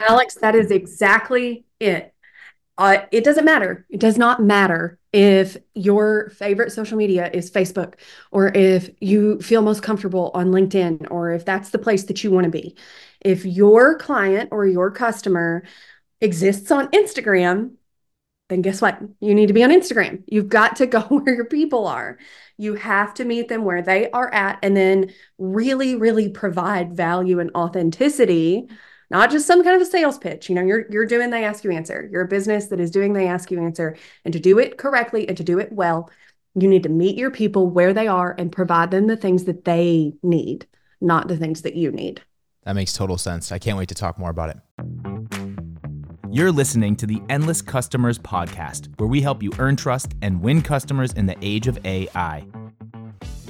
Alex, 0.00 0.34
that 0.36 0.54
is 0.54 0.70
exactly 0.70 1.64
it. 1.78 2.14
Uh, 2.78 3.04
it 3.12 3.24
doesn't 3.24 3.44
matter. 3.44 3.84
It 3.90 4.00
does 4.00 4.16
not 4.16 4.42
matter 4.42 4.98
if 5.12 5.56
your 5.74 6.30
favorite 6.30 6.72
social 6.72 6.96
media 6.96 7.30
is 7.30 7.50
Facebook 7.50 7.94
or 8.30 8.48
if 8.56 8.88
you 9.00 9.38
feel 9.40 9.60
most 9.60 9.82
comfortable 9.82 10.30
on 10.32 10.46
LinkedIn 10.46 11.10
or 11.10 11.32
if 11.32 11.44
that's 11.44 11.70
the 11.70 11.78
place 11.78 12.04
that 12.04 12.24
you 12.24 12.30
want 12.30 12.44
to 12.44 12.50
be. 12.50 12.76
If 13.20 13.44
your 13.44 13.98
client 13.98 14.48
or 14.50 14.66
your 14.66 14.90
customer 14.90 15.64
exists 16.22 16.70
on 16.70 16.88
Instagram, 16.88 17.72
then 18.48 18.62
guess 18.62 18.80
what? 18.80 18.98
You 19.20 19.34
need 19.34 19.48
to 19.48 19.52
be 19.52 19.62
on 19.62 19.70
Instagram. 19.70 20.22
You've 20.26 20.48
got 20.48 20.76
to 20.76 20.86
go 20.86 21.00
where 21.00 21.34
your 21.34 21.44
people 21.44 21.86
are. 21.86 22.18
You 22.56 22.76
have 22.76 23.12
to 23.14 23.26
meet 23.26 23.48
them 23.48 23.64
where 23.64 23.82
they 23.82 24.10
are 24.10 24.32
at 24.32 24.58
and 24.62 24.74
then 24.74 25.12
really, 25.38 25.96
really 25.96 26.30
provide 26.30 26.96
value 26.96 27.40
and 27.40 27.50
authenticity 27.54 28.68
not 29.10 29.30
just 29.30 29.46
some 29.46 29.62
kind 29.62 29.76
of 29.76 29.86
a 29.86 29.90
sales 29.90 30.18
pitch. 30.18 30.48
You 30.48 30.54
know, 30.54 30.62
you're 30.62 30.86
you're 30.90 31.06
doing 31.06 31.30
they 31.30 31.44
ask 31.44 31.64
you 31.64 31.70
answer. 31.70 32.08
You're 32.10 32.22
a 32.22 32.28
business 32.28 32.66
that 32.68 32.80
is 32.80 32.90
doing 32.90 33.12
they 33.12 33.26
ask 33.26 33.50
you 33.50 33.60
answer. 33.60 33.96
And 34.24 34.32
to 34.32 34.40
do 34.40 34.58
it 34.58 34.78
correctly 34.78 35.28
and 35.28 35.36
to 35.36 35.44
do 35.44 35.58
it 35.58 35.72
well, 35.72 36.10
you 36.54 36.68
need 36.68 36.84
to 36.84 36.88
meet 36.88 37.16
your 37.16 37.30
people 37.30 37.68
where 37.68 37.92
they 37.92 38.06
are 38.06 38.34
and 38.38 38.50
provide 38.50 38.90
them 38.90 39.06
the 39.06 39.16
things 39.16 39.44
that 39.44 39.64
they 39.64 40.14
need, 40.22 40.66
not 41.00 41.28
the 41.28 41.36
things 41.36 41.62
that 41.62 41.74
you 41.74 41.90
need. 41.90 42.22
That 42.64 42.74
makes 42.74 42.92
total 42.92 43.18
sense. 43.18 43.52
I 43.52 43.58
can't 43.58 43.78
wait 43.78 43.88
to 43.88 43.94
talk 43.94 44.18
more 44.18 44.30
about 44.30 44.50
it. 44.50 44.56
You're 46.32 46.52
listening 46.52 46.94
to 46.96 47.06
the 47.06 47.20
Endless 47.28 47.60
Customers 47.60 48.18
podcast, 48.18 48.88
where 49.00 49.08
we 49.08 49.20
help 49.20 49.42
you 49.42 49.50
earn 49.58 49.74
trust 49.74 50.14
and 50.22 50.40
win 50.40 50.62
customers 50.62 51.12
in 51.14 51.26
the 51.26 51.36
age 51.42 51.66
of 51.66 51.84
AI. 51.84 52.46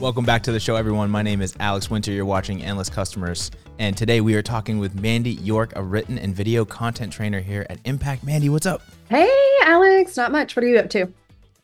Welcome 0.00 0.24
back 0.24 0.42
to 0.45 0.52
the 0.52 0.59
show, 0.59 0.77
everyone. 0.77 1.10
My 1.10 1.20
name 1.20 1.42
is 1.42 1.54
Alex 1.60 1.90
Winter. 1.90 2.10
You're 2.10 2.24
watching 2.24 2.62
Endless 2.62 2.88
Customers. 2.88 3.50
And 3.78 3.95
today 3.95 4.23
we 4.23 4.34
are 4.34 4.40
talking 4.40 4.78
with 4.78 4.98
Mandy 4.98 5.32
York, 5.32 5.74
a 5.76 5.82
written 5.82 6.16
and 6.16 6.34
video 6.34 6.64
content 6.64 7.12
trainer 7.12 7.40
here 7.40 7.66
at 7.68 7.80
Impact. 7.84 8.24
Mandy, 8.24 8.48
what's 8.48 8.64
up? 8.64 8.80
Hey, 9.10 9.30
Alex. 9.62 10.16
Not 10.16 10.32
much. 10.32 10.57
What 10.57 10.65
are 10.65 10.68
you 10.68 10.79
up 10.79 10.88
to? 10.90 11.12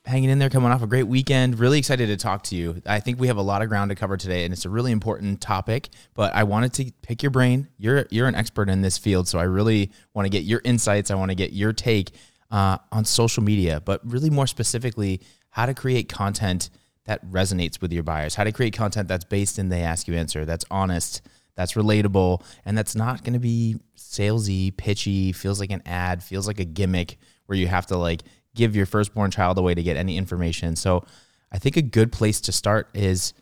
Hanging 0.04 0.28
in 0.28 0.38
there, 0.38 0.50
coming 0.50 0.70
off 0.70 0.82
a 0.82 0.86
great 0.86 1.04
weekend. 1.04 1.58
Really 1.58 1.78
excited 1.78 2.08
to 2.08 2.18
talk 2.18 2.42
to 2.44 2.56
you. 2.56 2.82
I 2.84 3.00
think 3.00 3.18
we 3.18 3.28
have 3.28 3.38
a 3.38 3.42
lot 3.42 3.62
of 3.62 3.70
ground 3.70 3.88
to 3.88 3.94
cover 3.94 4.18
today, 4.18 4.44
and 4.44 4.52
it's 4.52 4.66
a 4.66 4.70
really 4.70 4.92
important 4.92 5.40
topic. 5.40 5.88
But 6.12 6.34
I 6.34 6.44
wanted 6.44 6.74
to 6.74 6.92
pick 7.00 7.22
your 7.22 7.30
brain. 7.30 7.68
You're 7.78 8.04
you're 8.10 8.28
an 8.28 8.34
expert 8.34 8.68
in 8.68 8.82
this 8.82 8.98
field, 8.98 9.28
so 9.28 9.38
I 9.38 9.44
really 9.44 9.92
want 10.12 10.26
to 10.26 10.30
get 10.30 10.44
your 10.44 10.60
insights. 10.62 11.10
I 11.10 11.14
want 11.14 11.30
to 11.30 11.36
get 11.36 11.54
your 11.54 11.72
take 11.72 12.10
uh, 12.50 12.76
on 12.92 13.06
social 13.06 13.42
media, 13.42 13.80
but 13.80 14.02
really 14.04 14.28
more 14.28 14.46
specifically, 14.46 15.22
how 15.48 15.64
to 15.64 15.72
create 15.72 16.10
content 16.10 16.68
that 17.06 17.24
resonates 17.30 17.80
with 17.80 17.92
your 17.92 18.02
buyers, 18.02 18.34
how 18.34 18.44
to 18.44 18.52
create 18.52 18.74
content 18.74 19.08
that's 19.08 19.24
based 19.24 19.58
in 19.58 19.68
they 19.68 19.82
ask 19.82 20.06
you 20.06 20.14
answer, 20.14 20.44
that's 20.44 20.64
honest, 20.70 21.22
that's 21.54 21.72
relatable, 21.72 22.42
and 22.64 22.76
that's 22.76 22.94
not 22.94 23.24
going 23.24 23.32
to 23.32 23.38
be 23.38 23.76
salesy, 23.96 24.76
pitchy, 24.76 25.32
feels 25.32 25.58
like 25.58 25.70
an 25.70 25.82
ad, 25.86 26.22
feels 26.22 26.46
like 26.46 26.60
a 26.60 26.64
gimmick 26.64 27.18
where 27.46 27.56
you 27.56 27.66
have 27.66 27.86
to 27.86 27.96
like 27.96 28.22
give 28.54 28.76
your 28.76 28.86
firstborn 28.86 29.30
child 29.30 29.58
away 29.58 29.74
to 29.74 29.82
get 29.82 29.96
any 29.96 30.16
information. 30.16 30.76
So 30.76 31.04
I 31.52 31.58
think 31.58 31.76
a 31.76 31.82
good 31.82 32.12
place 32.12 32.40
to 32.42 32.52
start 32.52 32.88
is 32.94 33.32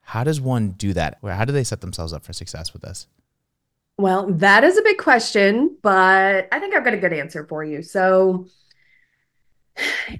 how 0.00 0.24
does 0.24 0.40
one 0.40 0.70
do 0.70 0.92
that? 0.94 1.18
How 1.22 1.44
do 1.44 1.52
they 1.52 1.64
set 1.64 1.80
themselves 1.80 2.12
up 2.12 2.24
for 2.24 2.32
success 2.32 2.72
with 2.72 2.82
this? 2.82 3.06
Well, 3.96 4.26
that 4.32 4.64
is 4.64 4.78
a 4.78 4.82
big 4.82 4.98
question, 4.98 5.76
but 5.82 6.48
I 6.50 6.58
think 6.58 6.74
I've 6.74 6.84
got 6.84 6.94
a 6.94 6.98
good 6.98 7.12
answer 7.12 7.44
for 7.44 7.62
you. 7.62 7.82
So, 7.82 8.46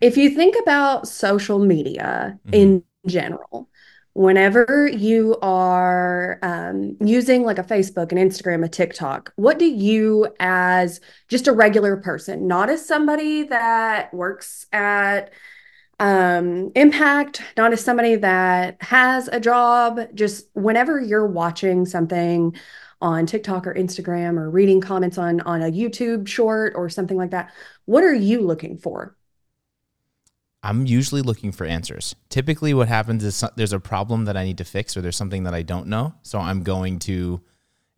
if 0.01 0.17
you 0.17 0.31
think 0.31 0.57
about 0.63 1.09
social 1.09 1.59
media 1.59 2.39
mm-hmm. 2.47 2.55
in 2.55 2.85
general, 3.07 3.69
whenever 4.13 4.89
you 4.89 5.37
are 5.41 6.39
um, 6.43 6.97
using 7.01 7.45
like 7.45 7.59
a 7.59 7.65
Facebook, 7.65 8.13
an 8.13 8.19
Instagram, 8.19 8.65
a 8.65 8.69
TikTok, 8.69 9.33
what 9.37 9.59
do 9.59 9.67
you, 9.67 10.29
as 10.41 11.01
just 11.29 11.47
a 11.47 11.53
regular 11.53 11.97
person, 11.97 12.47
not 12.47 12.69
as 12.69 12.87
somebody 12.87 13.45
that 13.45 14.13
works 14.13 14.67
at 14.73 15.31
um, 16.01 16.73
Impact, 16.75 17.43
not 17.59 17.73
as 17.73 17.85
somebody 17.85 18.17
that 18.17 18.83
has 18.83 19.29
a 19.29 19.39
job, 19.39 20.01
just 20.15 20.47
whenever 20.55 20.99
you're 20.99 21.27
watching 21.27 21.85
something 21.85 22.57
on 23.03 23.27
TikTok 23.27 23.67
or 23.67 23.75
Instagram 23.75 24.39
or 24.39 24.51
reading 24.51 24.81
comments 24.81 25.19
on 25.19 25.41
on 25.43 25.63
a 25.63 25.71
YouTube 25.71 26.27
short 26.27 26.73
or 26.75 26.89
something 26.89 27.17
like 27.17 27.31
that, 27.31 27.53
what 27.85 28.03
are 28.03 28.15
you 28.15 28.41
looking 28.41 28.79
for? 28.79 29.15
I'm 30.63 30.87
usually 30.87 31.23
looking 31.23 31.53
for 31.53 31.65
answers. 31.65 32.15
Typically, 32.29 32.75
what 32.75 32.89
happens 32.89 33.25
is 33.25 33.43
there's 33.57 33.73
a 33.73 33.81
problem 33.81 34.27
that 34.27 34.37
I 34.37 34.45
need 34.45 34.59
to 34.59 34.65
fix, 34.65 34.97
or 34.97 35.01
there's 35.01 35.17
something 35.17 35.45
that 35.45 35.55
I 35.55 35.63
don't 35.63 35.87
know. 35.87 36.15
So 36.23 36.39
I'm 36.39 36.63
going 36.63 36.99
to 37.01 37.41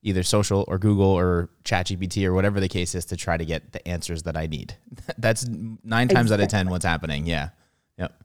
either 0.02 0.22
social 0.22 0.64
or 0.68 0.78
Google 0.78 1.06
or 1.06 1.48
ChatGPT 1.64 2.24
or 2.24 2.34
whatever 2.34 2.60
the 2.60 2.68
case 2.68 2.94
is 2.94 3.04
to 3.06 3.16
try 3.16 3.36
to 3.36 3.44
get 3.44 3.72
the 3.72 3.86
answers 3.86 4.24
that 4.24 4.36
I 4.36 4.46
need. 4.46 4.74
That's 5.18 5.46
nine 5.48 6.08
times 6.08 6.30
exactly. 6.30 6.34
out 6.34 6.46
of 6.46 6.48
10 6.48 6.70
what's 6.70 6.84
happening. 6.84 7.26
Yeah. 7.26 7.50
Yep. 7.98 8.22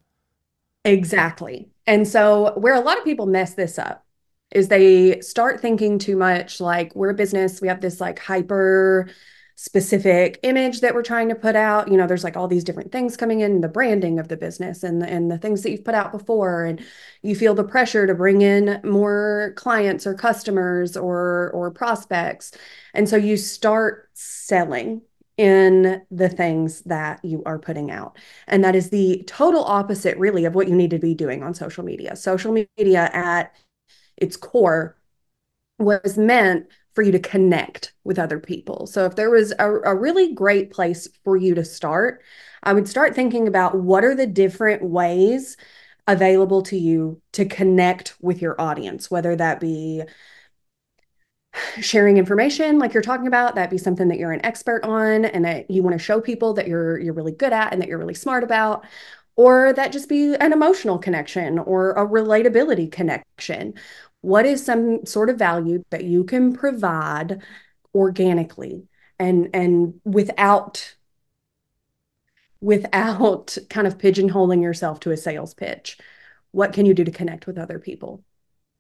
Exactly. 0.86 1.70
And 1.86 2.08
so, 2.08 2.54
where 2.58 2.74
a 2.74 2.80
lot 2.80 2.98
of 2.98 3.04
people 3.04 3.26
mess 3.26 3.54
this 3.54 3.80
up 3.80 4.06
is 4.52 4.68
they 4.68 5.20
start 5.22 5.60
thinking 5.60 6.00
too 6.00 6.16
much 6.16 6.62
like, 6.62 6.96
we're 6.96 7.10
a 7.10 7.14
business, 7.14 7.62
we 7.62 7.68
have 7.68 7.82
this 7.82 8.00
like 8.00 8.20
hyper 8.20 9.10
specific 9.60 10.40
image 10.44 10.82
that 10.82 10.94
we're 10.94 11.02
trying 11.02 11.28
to 11.30 11.36
put 11.36 11.56
out. 11.56 11.90
You 11.90 11.98
know 11.98 12.06
there's 12.06 12.24
like 12.24 12.38
all 12.38 12.48
these 12.48 12.64
different 12.64 12.92
things 12.92 13.18
coming 13.18 13.40
in 13.40 13.62
the 13.62 13.68
branding 13.68 14.20
of 14.20 14.28
the 14.28 14.38
business 14.38 14.84
and 14.84 15.04
and 15.04 15.32
the 15.32 15.40
things 15.40 15.64
that 15.64 15.72
you've 15.72 15.84
put 15.84 15.96
out 15.96 16.12
before 16.12 16.64
and 16.64 16.80
you 17.24 17.36
feel 17.36 17.56
the 17.56 17.64
pressure 17.64 18.06
to 18.06 18.14
bring 18.14 18.42
in 18.44 18.80
more 18.84 19.54
clients 19.56 20.06
or 20.06 20.14
customers 20.14 20.96
or 20.96 21.50
or 21.56 21.72
prospects. 21.72 22.52
And 22.94 23.10
so 23.10 23.18
you 23.18 23.36
start 23.36 24.10
selling 24.14 25.02
in 25.38 26.04
the 26.12 26.30
things 26.30 26.82
that 26.82 27.24
you 27.24 27.42
are 27.46 27.60
putting 27.60 27.90
out. 27.90 28.18
And 28.48 28.64
that 28.64 28.76
is 28.76 28.92
the 28.92 29.24
total 29.28 29.64
opposite 29.64 30.18
really 30.18 30.46
of 30.46 30.54
what 30.56 30.68
you 30.68 30.76
need 30.76 30.92
to 30.92 31.00
be 31.00 31.16
doing 31.16 31.42
on 31.44 31.56
social 31.56 31.84
media. 31.84 32.16
Social 32.16 32.52
media 32.52 33.10
at 33.12 33.56
its 34.18 34.38
core 34.38 34.98
was 35.80 36.18
meant 36.18 36.68
for 36.98 37.04
you 37.04 37.12
to 37.12 37.20
connect 37.20 37.94
with 38.06 38.18
other 38.18 38.40
people. 38.40 38.88
So 38.88 39.06
if 39.06 39.16
there 39.16 39.30
was 39.30 39.54
a, 39.60 39.72
a, 39.72 39.94
really 39.94 40.34
great 40.34 40.72
place 40.72 41.08
for 41.24 41.38
you 41.38 41.54
to 41.54 41.64
start, 41.64 42.24
I 42.64 42.74
would 42.74 42.88
start 42.90 43.14
thinking 43.14 43.48
about 43.48 43.78
what 43.78 44.04
are 44.04 44.16
the 44.16 44.26
different 44.26 44.82
ways 44.82 45.58
available 46.08 46.64
to 46.64 46.76
you 46.76 47.22
to 47.34 47.46
connect 47.46 48.16
with 48.20 48.42
your 48.42 48.60
audience, 48.60 49.12
whether 49.12 49.36
that 49.36 49.60
be 49.60 50.06
sharing 51.82 52.18
information 52.18 52.80
like 52.80 52.96
you're 52.96 53.04
talking 53.04 53.28
about 53.28 53.54
that 53.54 53.70
be 53.70 53.78
something 53.78 54.08
that 54.08 54.18
you're 54.18 54.32
an 54.32 54.44
expert 54.44 54.84
on 54.84 55.26
and 55.26 55.46
that 55.46 55.70
you 55.70 55.84
want 55.84 55.94
to 55.94 56.04
show 56.04 56.20
people 56.20 56.54
that 56.54 56.68
you're 56.68 57.00
you're 57.00 57.14
really 57.14 57.32
good 57.32 57.54
at 57.54 57.74
and 57.74 57.82
that 57.82 57.90
you're 57.90 57.98
really 57.98 58.14
smart 58.14 58.44
about 58.44 58.86
or 59.38 59.72
that 59.74 59.92
just 59.92 60.10
be 60.10 60.36
an 60.36 60.52
emotional 60.52 60.98
connection 60.98 61.58
or 61.60 61.92
a 61.92 62.06
relatability 62.06 62.92
connection 62.92 63.74
what 64.28 64.46
is 64.46 64.66
some 64.66 65.06
sort 65.06 65.30
of 65.30 65.40
value 65.40 65.86
that 65.90 66.04
you 66.04 66.22
can 66.26 66.54
provide 66.54 67.42
organically 67.96 68.86
and 69.18 69.50
and 69.54 70.02
without 70.04 70.96
without 72.60 73.58
kind 73.70 73.88
of 73.88 73.98
pigeonholing 73.98 74.62
yourself 74.62 75.00
to 75.00 75.12
a 75.12 75.18
sales 75.18 75.54
pitch? 75.54 75.98
What 76.52 76.74
can 76.74 76.86
you 76.86 76.94
do 76.94 77.06
to 77.06 77.12
connect 77.12 77.48
with 77.48 77.58
other 77.58 77.80
people? 77.80 78.22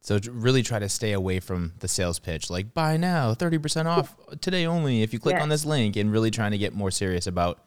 So 0.01 0.19
really 0.29 0.63
try 0.63 0.79
to 0.79 0.89
stay 0.89 1.13
away 1.13 1.39
from 1.39 1.71
the 1.79 1.87
sales 1.87 2.19
pitch 2.19 2.49
like 2.49 2.73
buy 2.73 2.97
now 2.97 3.33
30% 3.33 3.85
off 3.85 4.17
today 4.41 4.65
only 4.65 5.01
if 5.01 5.13
you 5.13 5.19
click 5.19 5.35
yes. 5.35 5.41
on 5.41 5.47
this 5.47 5.63
link 5.63 5.95
and 5.95 6.11
really 6.11 6.29
trying 6.29 6.51
to 6.51 6.57
get 6.57 6.73
more 6.73 6.91
serious 6.91 7.25
about 7.25 7.63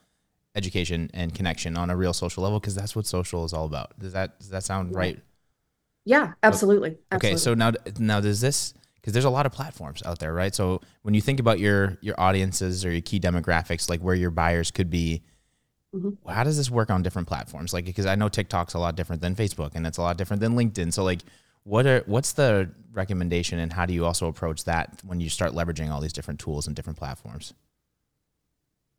education 0.55 1.11
and 1.15 1.35
connection 1.35 1.79
on 1.79 1.89
a 1.89 1.97
real 1.97 2.13
social 2.13 2.43
level 2.43 2.61
because 2.61 2.75
that's 2.75 2.95
what 2.95 3.07
social 3.07 3.47
is 3.47 3.55
all 3.55 3.65
about. 3.65 3.99
Does 3.99 4.13
that 4.13 4.39
does 4.39 4.51
that 4.51 4.65
sound 4.65 4.95
right 4.95 5.19
yeah, 6.05 6.33
absolutely. 6.43 6.99
Okay, 7.13 7.37
so 7.37 7.55
now 7.55 7.73
now 7.99 8.21
does 8.21 8.41
this 8.41 8.75
because 8.97 9.13
there's 9.13 9.25
a 9.25 9.31
lot 9.31 9.47
of 9.47 9.53
platforms 9.53 10.03
out 10.05 10.19
there, 10.19 10.33
right? 10.33 10.55
So 10.55 10.81
when 11.03 11.15
you 11.15 11.21
think 11.21 11.41
about 11.41 11.59
your 11.59 11.99
your 12.01 12.19
audiences 12.19 12.85
or 12.85 12.91
your 12.91 13.01
key 13.01 13.21
demographics, 13.21 13.89
like 13.89 14.01
where 14.01 14.15
your 14.15 14.31
buyers 14.31 14.71
could 14.71 14.91
be, 14.91 15.23
mm-hmm. 15.95 16.29
how 16.31 16.45
does 16.45 16.57
this 16.57 16.71
work 16.71 16.91
on 16.91 17.03
different 17.03 17.29
platforms? 17.29 17.73
Like 17.73 17.85
because 17.85 18.07
I 18.07 18.15
know 18.15 18.29
TikTok's 18.29 18.75
a 18.75 18.79
lot 18.79 18.97
different 18.97 19.23
than 19.23 19.35
Facebook, 19.35 19.75
and 19.75 19.87
it's 19.87 19.99
a 19.99 20.03
lot 20.03 20.17
different 20.17 20.41
than 20.41 20.55
LinkedIn. 20.55 20.93
So 20.93 21.05
like, 21.05 21.21
what 21.65 21.87
are 21.87 22.03
what's 22.07 22.33
the 22.33 22.71
recommendation, 22.93 23.59
and 23.59 23.73
how 23.73 23.87
do 23.87 23.95
you 23.95 24.05
also 24.05 24.27
approach 24.27 24.65
that 24.65 25.01
when 25.05 25.21
you 25.21 25.29
start 25.29 25.53
leveraging 25.53 25.91
all 25.91 26.01
these 26.01 26.13
different 26.13 26.41
tools 26.41 26.67
and 26.67 26.77
different 26.77 26.99
platforms? 26.99 27.55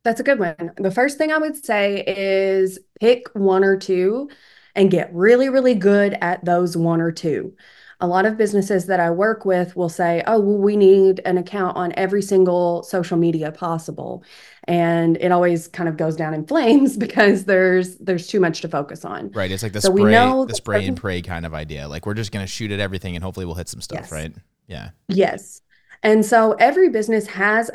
That's 0.03 0.19
a 0.19 0.24
good 0.24 0.39
one. 0.39 0.71
The 0.77 0.89
first 0.89 1.19
thing 1.19 1.31
I 1.31 1.38
would 1.38 1.63
say 1.63 2.03
is 2.07 2.80
pick 3.00 3.27
one 3.33 3.63
or 3.63 3.77
two 3.77 4.30
and 4.75 4.91
get 4.91 5.13
really, 5.13 5.50
really 5.50 5.75
good 5.75 6.18
at 6.21 6.44
those 6.45 6.77
one 6.77 7.01
or 7.01 7.12
two. 7.12 7.53
A 8.00 8.07
lot 8.07 8.25
of 8.25 8.35
businesses 8.35 8.88
that 8.88 9.00
I 9.00 9.12
work 9.12 9.45
with 9.45 9.75
will 9.75 9.89
say, 9.89 10.23
oh, 10.25 10.39
well, 10.39 10.57
we 10.57 10.75
need 10.75 11.21
an 11.23 11.38
account 11.38 11.77
on 11.77 11.94
every 11.95 12.23
single 12.23 12.81
social 12.81 13.15
media 13.15 13.51
possible. 13.51 14.23
And 14.63 15.18
it 15.18 15.31
always 15.31 15.68
kind 15.68 15.88
of 15.88 15.97
goes 15.97 16.15
down 16.15 16.33
in 16.33 16.47
flames 16.47 16.97
because 17.06 17.45
there's 17.45 17.97
there's 17.97 18.25
too 18.25 18.39
much 18.39 18.62
to 18.62 18.69
focus 18.69 19.06
on. 19.06 19.29
Right. 19.31 19.51
It's 19.51 19.62
like 19.62 19.73
the 19.73 19.81
so 19.81 19.89
spray, 19.89 20.03
we 20.03 20.12
know 20.12 20.45
the 20.45 20.56
spray 20.56 20.88
and 20.88 20.97
pray 20.97 21.21
kind 21.21 21.45
of 21.45 21.53
idea. 21.53 21.88
Like 21.88 22.07
we're 22.07 22.15
just 22.15 22.31
gonna 22.31 22.47
shoot 22.47 22.71
at 22.71 22.79
everything 22.79 23.15
and 23.15 23.24
hopefully 23.24 23.45
we'll 23.45 23.56
hit 23.56 23.69
some 23.69 23.81
stuff, 23.81 24.01
yes. 24.01 24.12
right? 24.12 24.33
Yeah. 24.67 24.89
Yes. 25.07 25.62
And 26.01 26.25
so 26.25 26.53
every 26.53 26.89
business 26.89 27.27
has 27.27 27.69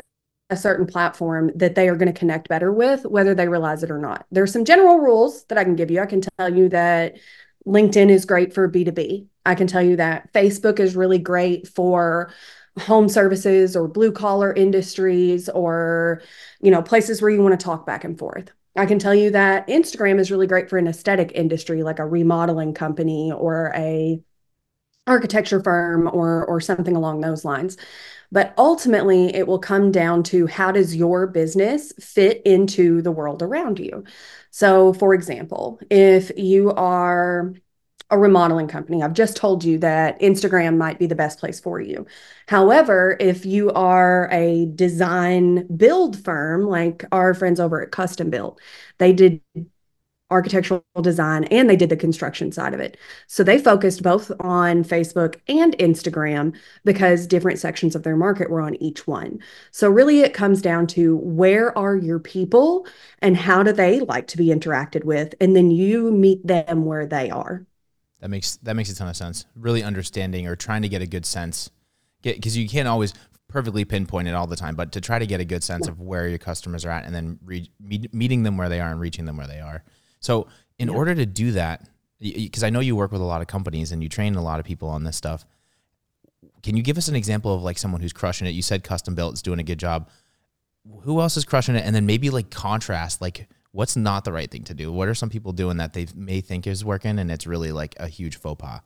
a 0.49 0.57
certain 0.57 0.87
platform 0.87 1.51
that 1.57 1.75
they 1.75 1.89
are 1.89 1.97
going 1.97 2.13
to 2.13 2.19
connect 2.19 2.49
better 2.49 2.73
with, 2.73 3.05
whether 3.05 3.35
they 3.35 3.49
realize 3.49 3.83
it 3.83 3.91
or 3.91 3.99
not. 3.99 4.27
There's 4.31 4.53
some 4.53 4.65
general 4.65 4.99
rules 4.99 5.45
that 5.47 5.59
I 5.59 5.65
can 5.65 5.75
give 5.75 5.91
you. 5.91 6.01
I 6.01 6.07
can 6.07 6.21
tell 6.21 6.55
you 6.55 6.69
that 6.69 7.17
LinkedIn 7.67 8.11
is 8.11 8.25
great 8.25 8.55
for 8.55 8.71
B2B. 8.71 9.27
I 9.45 9.55
can 9.55 9.67
tell 9.67 9.83
you 9.83 9.97
that 9.97 10.33
Facebook 10.33 10.79
is 10.79 10.95
really 10.95 11.19
great 11.19 11.67
for 11.67 12.33
home 12.79 13.09
services 13.09 13.75
or 13.75 13.89
blue 13.89 14.13
collar 14.13 14.53
industries 14.53 15.49
or 15.49 16.21
you 16.61 16.71
know 16.71 16.83
places 16.83 17.23
where 17.23 17.31
you 17.31 17.43
want 17.43 17.59
to 17.59 17.65
talk 17.65 17.87
back 17.87 18.05
and 18.05 18.19
forth. 18.19 18.51
I 18.77 18.85
can 18.85 18.99
tell 18.99 19.15
you 19.15 19.31
that 19.31 19.67
Instagram 19.69 20.19
is 20.21 20.31
really 20.31 20.47
great 20.47 20.69
for 20.69 20.77
an 20.77 20.87
aesthetic 20.87 21.33
industry 21.35 21.83
like 21.83 21.99
a 21.99 22.07
remodeling 22.07 22.75
company 22.75 23.33
or 23.33 23.73
a 23.75 24.21
architecture 25.07 25.63
firm 25.63 26.09
or 26.13 26.45
or 26.47 26.61
something 26.61 26.97
along 26.97 27.21
those 27.21 27.45
lines. 27.45 27.77
But 28.33 28.55
ultimately, 28.59 29.35
it 29.35 29.47
will 29.47 29.59
come 29.61 29.93
down 29.93 30.23
to 30.25 30.47
how 30.47 30.73
does 30.73 30.97
your 30.97 31.27
business 31.27 31.93
fit 32.01 32.43
into 32.45 33.03
the 33.03 33.13
world 33.13 33.43
around 33.43 33.79
you? 33.79 34.05
So, 34.51 34.93
for 34.95 35.15
example, 35.15 35.81
if 35.91 36.33
you 36.37 36.73
are 36.73 37.55
a 38.11 38.19
remodeling 38.19 38.69
company, 38.69 39.03
I've 39.03 39.15
just 39.15 39.37
told 39.37 39.65
you 39.65 39.79
that 39.79 40.21
Instagram 40.21 40.77
might 40.77 40.99
be 40.99 41.07
the 41.07 41.17
best 41.17 41.41
place 41.41 41.59
for 41.59 41.81
you. 41.81 42.07
However, 42.47 43.17
if 43.19 43.45
you 43.45 43.73
are 43.73 44.29
a 44.33 44.67
design 44.67 45.67
build 45.77 46.23
firm 46.25 46.63
like 46.67 47.05
our 47.11 47.35
friends 47.35 47.59
over 47.59 47.83
at 47.83 47.91
Custom 47.91 48.31
Built, 48.31 48.61
they 48.99 49.13
did 49.13 49.41
architectural 50.31 50.83
design 51.01 51.45
and 51.45 51.71
they 51.71 51.77
did 51.77 51.89
the 51.89 51.97
construction 51.97 52.51
side 52.51 52.75
of 52.75 52.81
it. 52.81 52.97
So 53.27 53.45
they 53.45 53.59
focused 53.59 54.03
both 54.03 54.33
on 54.41 54.83
Facebook 54.83 55.37
and 55.49 55.77
Instagram 55.79 56.57
because 56.85 57.27
different 57.27 57.59
sections 57.59 57.95
of 57.95 58.03
their 58.03 58.17
market 58.17 58.51
were 58.51 58.61
on 58.61 58.81
each 58.83 59.07
one. 59.07 59.39
So 59.71 59.89
really 59.89 60.21
it 60.21 60.35
comes 60.35 60.61
down 60.61 60.89
to 60.89 61.17
where 61.19 61.77
are 61.79 61.97
your 61.97 62.19
people 62.19 62.87
and 63.21 63.37
how 63.37 63.63
do 63.63 63.73
they 63.73 64.01
like 64.01 64.27
to 64.29 64.37
be 64.37 64.49
interacted 64.49 65.05
with 65.05 65.35
and 65.41 65.55
then 65.55 65.71
you 65.71 66.11
meet 66.11 66.47
them 66.47 66.85
where 66.85 67.07
they 67.07 67.31
are. 67.31 67.65
That 68.21 68.31
makes 68.31 68.57
that 68.63 68.75
makes 68.75 68.91
a 68.91 68.97
ton 68.97 69.09
of 69.09 69.17
sense. 69.17 69.45
Really 69.55 69.83
understanding 69.83 70.47
or 70.49 70.57
trying 70.57 70.83
to 70.83 70.89
get 70.89 71.03
a 71.03 71.07
good 71.07 71.27
sense. 71.27 71.71
Get 72.23 72.37
because 72.37 72.57
you 72.57 72.69
can't 72.69 72.89
always 72.89 73.13
perfectly 73.49 73.85
pinpoint 73.85 74.27
it 74.29 74.35
all 74.35 74.47
the 74.47 74.57
time, 74.57 74.75
but 74.75 74.93
to 74.93 75.01
try 75.01 75.19
to 75.19 75.27
get 75.27 75.41
a 75.41 75.45
good 75.45 75.63
sense 75.63 75.87
yeah. 75.87 75.93
of 75.93 76.01
where 76.01 76.29
your 76.29 76.39
customers 76.39 76.85
are 76.85 76.91
at 76.91 77.05
and 77.05 77.15
then 77.15 77.39
re- 77.45 77.71
meet, 77.81 78.13
meeting 78.13 78.43
them 78.43 78.57
where 78.57 78.69
they 78.69 78.81
are 78.81 78.91
and 78.91 79.01
reaching 79.01 79.25
them 79.25 79.37
where 79.37 79.47
they 79.47 79.61
are. 79.61 79.85
So, 80.27 80.49
in 80.81 80.89
yeah. 80.89 80.95
order 80.95 81.15
to 81.15 81.25
do 81.25 81.53
that, 81.53 81.89
because 82.21 82.65
I 82.65 82.71
know 82.71 82.81
you 82.81 82.97
work 82.97 83.13
with 83.13 83.21
a 83.21 83.25
lot 83.25 83.43
of 83.43 83.47
companies 83.47 83.93
and 83.93 84.03
you 84.03 84.09
train 84.09 84.35
a 84.35 84.43
lot 84.43 84.59
of 84.59 84.67
people 84.67 84.89
on 84.89 85.05
this 85.05 85.17
stuff, 85.17 85.47
can 86.65 86.77
you 86.77 86.83
give 86.83 86.99
us 86.99 87.07
an 87.07 87.15
example 87.15 87.55
of 87.55 87.63
like 87.63 87.79
someone 87.79 88.01
who's 88.01 88.13
crushing 88.13 88.49
it? 88.49 88.51
You 88.51 88.63
said 88.63 88.83
custom 88.83 89.15
built 89.15 89.35
is 89.35 89.43
doing 89.43 89.61
a 89.61 89.63
good 89.63 89.79
job. 89.79 90.11
Who 91.03 91.21
else 91.21 91.37
is 91.37 91.45
crushing 91.45 91.77
it? 91.77 91.85
And 91.85 91.95
then 91.95 92.07
maybe 92.07 92.29
like 92.31 92.51
contrast, 92.51 93.23
like 93.23 93.49
what's 93.71 93.97
not 93.97 94.25
the 94.25 94.33
right 94.33 94.51
thing 94.51 94.65
to 94.65 94.75
do? 94.75 94.91
What 94.91 95.07
are 95.07 95.15
some 95.15 95.31
people 95.31 95.53
doing 95.53 95.77
that 95.77 95.93
they 95.93 96.09
may 96.17 96.41
think 96.41 96.67
is 96.67 96.85
working 96.85 97.21
and 97.21 97.31
it's 97.31 97.47
really 97.47 97.71
like 97.71 97.95
a 97.99 98.09
huge 98.09 98.37
faux 98.37 98.61
pas? 98.61 98.81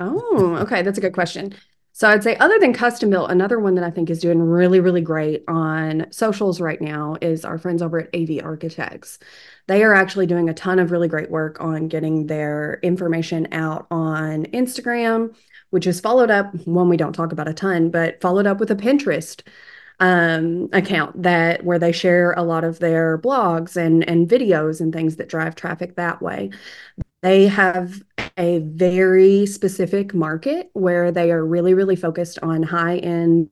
Oh, 0.00 0.56
okay. 0.62 0.82
That's 0.82 0.98
a 0.98 1.00
good 1.00 1.14
question. 1.14 1.54
So 1.92 2.08
I'd 2.08 2.22
say, 2.22 2.36
other 2.36 2.58
than 2.58 2.72
custom 2.72 3.10
built, 3.10 3.30
another 3.30 3.58
one 3.58 3.74
that 3.74 3.84
I 3.84 3.90
think 3.90 4.10
is 4.10 4.20
doing 4.20 4.40
really, 4.40 4.80
really 4.80 5.00
great 5.00 5.44
on 5.48 6.06
socials 6.10 6.60
right 6.60 6.80
now 6.80 7.16
is 7.20 7.44
our 7.44 7.58
friends 7.58 7.82
over 7.82 8.00
at 8.00 8.14
AV 8.14 8.42
Architects. 8.42 9.18
They 9.66 9.82
are 9.82 9.94
actually 9.94 10.26
doing 10.26 10.48
a 10.48 10.54
ton 10.54 10.78
of 10.78 10.92
really 10.92 11.08
great 11.08 11.30
work 11.30 11.60
on 11.60 11.88
getting 11.88 12.26
their 12.26 12.78
information 12.82 13.48
out 13.52 13.86
on 13.90 14.46
Instagram, 14.46 15.34
which 15.70 15.86
is 15.86 16.00
followed 16.00 16.30
up, 16.30 16.54
one 16.66 16.88
we 16.88 16.96
don't 16.96 17.12
talk 17.12 17.32
about 17.32 17.48
a 17.48 17.54
ton, 17.54 17.90
but 17.90 18.20
followed 18.20 18.46
up 18.46 18.60
with 18.60 18.70
a 18.70 18.76
Pinterest 18.76 19.42
um, 20.00 20.68
account 20.72 21.22
that 21.22 21.64
where 21.64 21.78
they 21.78 21.92
share 21.92 22.32
a 22.32 22.42
lot 22.42 22.64
of 22.64 22.78
their 22.78 23.18
blogs 23.18 23.76
and 23.76 24.08
and 24.08 24.28
videos 24.28 24.80
and 24.80 24.92
things 24.92 25.16
that 25.16 25.28
drive 25.28 25.54
traffic 25.54 25.96
that 25.96 26.22
way. 26.22 26.50
They 27.22 27.48
have 27.48 28.02
a 28.36 28.60
very 28.60 29.46
specific 29.46 30.14
market 30.14 30.70
where 30.72 31.12
they 31.12 31.30
are 31.30 31.44
really, 31.44 31.74
really 31.74 31.96
focused 31.96 32.38
on 32.42 32.62
high 32.62 32.96
end 32.98 33.50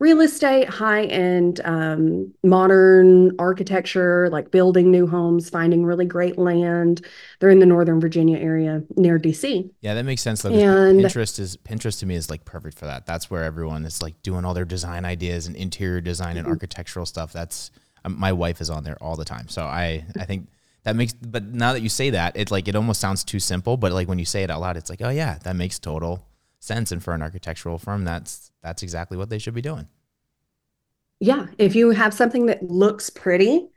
real 0.00 0.22
estate, 0.22 0.68
high 0.68 1.04
end 1.04 1.60
um, 1.64 2.32
modern 2.42 3.32
architecture, 3.38 4.28
like 4.30 4.50
building 4.50 4.90
new 4.90 5.06
homes, 5.06 5.48
finding 5.50 5.84
really 5.84 6.06
great 6.06 6.38
land. 6.38 7.06
They're 7.38 7.50
in 7.50 7.60
the 7.60 7.66
Northern 7.66 8.00
Virginia 8.00 8.38
area 8.38 8.82
near 8.96 9.18
DC. 9.18 9.70
Yeah, 9.82 9.94
that 9.94 10.04
makes 10.04 10.22
sense. 10.22 10.42
Though, 10.42 10.50
and 10.50 11.00
Pinterest 11.00 11.38
is 11.38 11.56
Pinterest 11.58 12.00
to 12.00 12.06
me 12.06 12.16
is 12.16 12.30
like 12.30 12.44
perfect 12.44 12.78
for 12.78 12.86
that. 12.86 13.06
That's 13.06 13.30
where 13.30 13.44
everyone 13.44 13.84
is 13.84 14.02
like 14.02 14.20
doing 14.22 14.44
all 14.44 14.54
their 14.54 14.64
design 14.64 15.04
ideas 15.04 15.46
and 15.46 15.54
interior 15.54 16.00
design 16.00 16.36
and 16.36 16.46
mm-hmm. 16.46 16.52
architectural 16.52 17.06
stuff. 17.06 17.32
That's 17.32 17.70
um, 18.04 18.18
my 18.18 18.32
wife 18.32 18.60
is 18.60 18.70
on 18.70 18.84
there 18.84 18.96
all 19.02 19.16
the 19.16 19.24
time. 19.26 19.48
So 19.48 19.64
I 19.64 20.04
I 20.18 20.24
think 20.24 20.48
that 20.84 20.96
makes 20.96 21.12
but 21.12 21.44
now 21.44 21.72
that 21.72 21.80
you 21.80 21.88
say 21.88 22.10
that 22.10 22.36
it's 22.36 22.50
like 22.50 22.68
it 22.68 22.74
almost 22.74 23.00
sounds 23.00 23.24
too 23.24 23.40
simple 23.40 23.76
but 23.76 23.92
like 23.92 24.08
when 24.08 24.18
you 24.18 24.24
say 24.24 24.42
it 24.42 24.50
out 24.50 24.60
loud 24.60 24.76
it's 24.76 24.90
like 24.90 25.02
oh 25.02 25.10
yeah 25.10 25.38
that 25.42 25.56
makes 25.56 25.78
total 25.78 26.24
sense. 26.60 26.92
And 26.92 27.02
for 27.02 27.14
an 27.14 27.22
architectural 27.22 27.78
firm 27.78 28.04
that's 28.04 28.52
that's 28.62 28.82
exactly 28.82 29.16
what 29.16 29.30
they 29.30 29.38
should 29.38 29.54
be 29.54 29.62
doing. 29.62 29.88
Yeah. 31.18 31.46
If 31.58 31.74
you 31.74 31.90
have 31.90 32.14
something 32.14 32.46
that 32.46 32.62
looks 32.62 33.10
pretty 33.10 33.68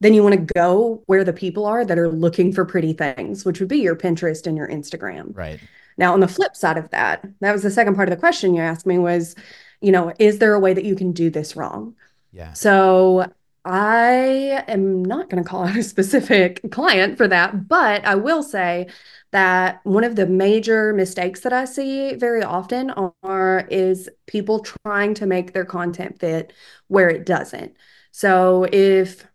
then 0.00 0.12
you 0.12 0.22
want 0.22 0.34
to 0.34 0.54
go 0.54 1.02
where 1.06 1.24
the 1.24 1.32
people 1.32 1.64
are 1.64 1.82
that 1.82 1.98
are 1.98 2.10
looking 2.10 2.52
for 2.52 2.66
pretty 2.66 2.92
things 2.92 3.46
which 3.46 3.60
would 3.60 3.68
be 3.68 3.78
your 3.78 3.96
pinterest 3.96 4.46
and 4.46 4.56
your 4.56 4.68
instagram. 4.68 5.34
Right. 5.34 5.58
Now 5.96 6.12
on 6.12 6.20
the 6.20 6.28
flip 6.28 6.54
side 6.54 6.76
of 6.76 6.90
that 6.90 7.26
that 7.40 7.52
was 7.52 7.62
the 7.62 7.70
second 7.70 7.96
part 7.96 8.08
of 8.08 8.14
the 8.14 8.20
question 8.20 8.54
you 8.54 8.60
asked 8.60 8.86
me 8.86 8.98
was 8.98 9.34
you 9.80 9.90
know 9.90 10.12
is 10.18 10.38
there 10.38 10.54
a 10.54 10.60
way 10.60 10.74
that 10.74 10.84
you 10.84 10.94
can 10.94 11.12
do 11.12 11.30
this 11.30 11.56
wrong? 11.56 11.96
Yeah. 12.32 12.52
So 12.52 13.32
I 13.68 14.62
am 14.68 15.04
not 15.04 15.28
going 15.28 15.42
to 15.42 15.48
call 15.48 15.64
out 15.66 15.76
a 15.76 15.82
specific 15.82 16.70
client 16.70 17.16
for 17.18 17.26
that, 17.28 17.66
but 17.68 18.04
I 18.04 18.14
will 18.14 18.42
say 18.42 18.86
that 19.32 19.80
one 19.84 20.04
of 20.04 20.14
the 20.14 20.26
major 20.26 20.92
mistakes 20.92 21.40
that 21.40 21.52
I 21.52 21.64
see 21.64 22.14
very 22.14 22.42
often 22.44 22.92
are 23.22 23.66
is 23.68 24.08
people 24.26 24.60
trying 24.60 25.14
to 25.14 25.26
make 25.26 25.52
their 25.52 25.64
content 25.64 26.20
fit 26.20 26.52
where 26.86 27.10
it 27.10 27.26
doesn't. 27.26 27.74
So 28.12 28.68
if 28.72 29.26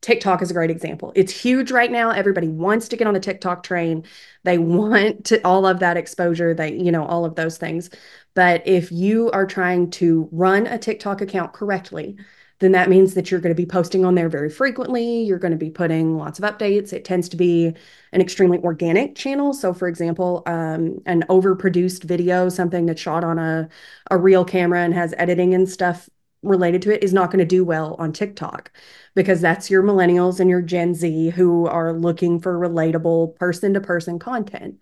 TikTok 0.00 0.42
is 0.42 0.50
a 0.50 0.54
great 0.54 0.70
example. 0.70 1.12
It's 1.14 1.32
huge 1.32 1.70
right 1.70 1.90
now. 1.90 2.10
Everybody 2.10 2.48
wants 2.48 2.88
to 2.88 2.96
get 2.96 3.06
on 3.06 3.14
the 3.14 3.20
TikTok 3.20 3.62
train. 3.62 4.04
They 4.42 4.58
want 4.60 5.26
to 5.26 5.40
all 5.46 5.66
of 5.66 5.80
that 5.80 5.96
exposure, 5.96 6.52
they, 6.54 6.74
you 6.74 6.92
know, 6.92 7.06
all 7.06 7.24
of 7.24 7.36
those 7.36 7.58
things. 7.58 7.90
But 8.34 8.66
if 8.66 8.90
you 8.90 9.30
are 9.30 9.46
trying 9.46 9.90
to 9.92 10.28
run 10.32 10.66
a 10.66 10.78
TikTok 10.78 11.20
account 11.20 11.52
correctly, 11.52 12.16
then 12.60 12.72
that 12.72 12.88
means 12.88 13.14
that 13.14 13.30
you're 13.30 13.40
going 13.40 13.54
to 13.54 13.60
be 13.60 13.66
posting 13.66 14.04
on 14.04 14.14
there 14.14 14.28
very 14.28 14.48
frequently. 14.48 15.22
You're 15.22 15.38
going 15.38 15.52
to 15.52 15.58
be 15.58 15.70
putting 15.70 16.16
lots 16.16 16.38
of 16.38 16.44
updates. 16.44 16.92
It 16.92 17.04
tends 17.04 17.28
to 17.30 17.36
be 17.36 17.74
an 18.12 18.20
extremely 18.20 18.58
organic 18.58 19.16
channel. 19.16 19.52
So, 19.52 19.74
for 19.74 19.88
example, 19.88 20.42
um, 20.46 21.00
an 21.06 21.24
overproduced 21.28 22.04
video, 22.04 22.48
something 22.48 22.86
that's 22.86 23.00
shot 23.00 23.24
on 23.24 23.38
a, 23.38 23.68
a 24.10 24.16
real 24.16 24.44
camera 24.44 24.80
and 24.80 24.94
has 24.94 25.14
editing 25.18 25.54
and 25.54 25.68
stuff 25.68 26.08
related 26.42 26.82
to 26.82 26.94
it, 26.94 27.02
is 27.02 27.12
not 27.12 27.30
going 27.30 27.40
to 27.40 27.44
do 27.44 27.64
well 27.64 27.96
on 27.98 28.12
TikTok 28.12 28.70
because 29.14 29.40
that's 29.40 29.70
your 29.70 29.82
millennials 29.82 30.38
and 30.38 30.48
your 30.48 30.62
Gen 30.62 30.94
Z 30.94 31.30
who 31.30 31.66
are 31.66 31.92
looking 31.92 32.38
for 32.38 32.56
relatable 32.56 33.34
person 33.36 33.74
to 33.74 33.80
person 33.80 34.18
content. 34.18 34.78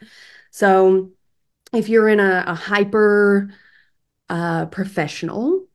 So, 0.50 1.10
if 1.72 1.88
you're 1.88 2.08
in 2.08 2.20
a, 2.20 2.44
a 2.46 2.54
hyper 2.54 3.50
uh, 4.28 4.66
professional 4.66 5.66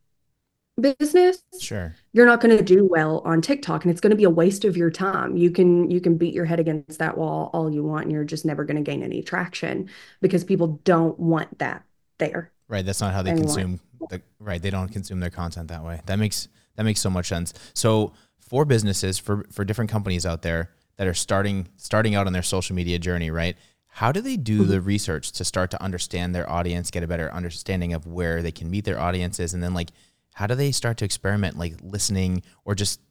business 0.81 1.41
sure. 1.59 1.95
you're 2.13 2.25
not 2.25 2.39
going 2.39 2.55
to 2.55 2.63
do 2.63 2.85
well 2.85 3.21
on 3.25 3.41
tiktok 3.41 3.83
and 3.83 3.91
it's 3.91 4.01
going 4.01 4.11
to 4.11 4.17
be 4.17 4.23
a 4.23 4.29
waste 4.29 4.63
of 4.63 4.77
your 4.77 4.91
time. 4.91 5.35
You 5.35 5.51
can 5.51 5.89
you 5.89 5.99
can 5.99 6.17
beat 6.17 6.33
your 6.33 6.45
head 6.45 6.59
against 6.59 6.99
that 6.99 7.17
wall 7.17 7.49
all 7.53 7.71
you 7.71 7.83
want 7.83 8.03
and 8.03 8.11
you're 8.11 8.23
just 8.23 8.45
never 8.45 8.63
going 8.63 8.77
to 8.77 8.83
gain 8.83 9.03
any 9.03 9.21
traction 9.21 9.89
because 10.21 10.43
people 10.43 10.79
don't 10.83 11.19
want 11.19 11.59
that 11.59 11.83
there. 12.19 12.51
Right 12.67 12.85
that's 12.85 13.01
not 13.01 13.13
how 13.13 13.21
they 13.21 13.33
consume 13.33 13.79
the, 14.09 14.21
right 14.39 14.61
they 14.61 14.69
don't 14.69 14.89
consume 14.89 15.19
their 15.19 15.29
content 15.29 15.69
that 15.69 15.83
way. 15.83 16.01
That 16.05 16.19
makes 16.19 16.47
that 16.75 16.83
makes 16.83 16.99
so 16.99 17.09
much 17.09 17.27
sense. 17.27 17.53
So 17.73 18.13
for 18.47 18.65
businesses 18.65 19.17
for 19.17 19.45
for 19.51 19.65
different 19.65 19.91
companies 19.91 20.25
out 20.25 20.41
there 20.41 20.71
that 20.97 21.07
are 21.07 21.13
starting 21.13 21.67
starting 21.75 22.15
out 22.15 22.27
on 22.27 22.33
their 22.33 22.43
social 22.43 22.75
media 22.75 22.97
journey 22.97 23.29
right 23.29 23.57
how 23.87 24.11
do 24.11 24.21
they 24.21 24.37
do 24.37 24.61
mm-hmm. 24.61 24.71
the 24.71 24.81
research 24.81 25.31
to 25.31 25.43
start 25.43 25.71
to 25.71 25.81
understand 25.81 26.33
their 26.33 26.49
audience 26.49 26.91
get 26.91 27.03
a 27.03 27.07
better 27.07 27.31
understanding 27.33 27.93
of 27.93 28.05
where 28.05 28.41
they 28.41 28.51
can 28.51 28.69
meet 28.69 28.85
their 28.85 28.99
audiences 28.99 29.53
and 29.53 29.61
then 29.61 29.73
like 29.73 29.89
how 30.37 30.45
do 30.45 30.53
they 30.53 30.71
start 30.71 30.97
to 30.97 31.05
experiment 31.05 31.57
like 31.57 31.73
listening 31.81 32.43
or 32.63 32.75
just 32.75 33.01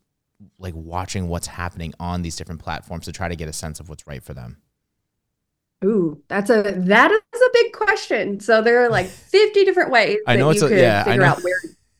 like 0.61 0.75
watching 0.77 1.27
what's 1.27 1.49
happening 1.49 1.93
on 1.99 2.23
these 2.23 2.37
different 2.37 2.63
platforms 2.63 3.07
to 3.07 3.13
try 3.13 3.27
to 3.27 3.35
get 3.35 3.49
a 3.49 3.53
sense 3.53 3.81
of 3.81 3.89
what's 3.89 4.07
right 4.07 4.23
for 4.23 4.33
them 4.33 4.59
Ooh, 5.85 6.23
that's 6.29 6.49
a 6.49 6.63
that 6.63 7.11
is 7.11 7.41
a 7.41 7.51
big 7.53 7.73
question. 7.73 8.41
So 8.41 8.63
there 8.63 8.83
are 8.83 8.89
like 8.89 9.07
50 9.31 9.65
different 9.65 9.91
ways 9.91 10.19
I 10.27 10.37
know 10.37 10.49
it's 10.49 10.63
a, 10.63 10.75
yeah, 10.75 11.05
I 11.07 11.17
know. 11.17 11.37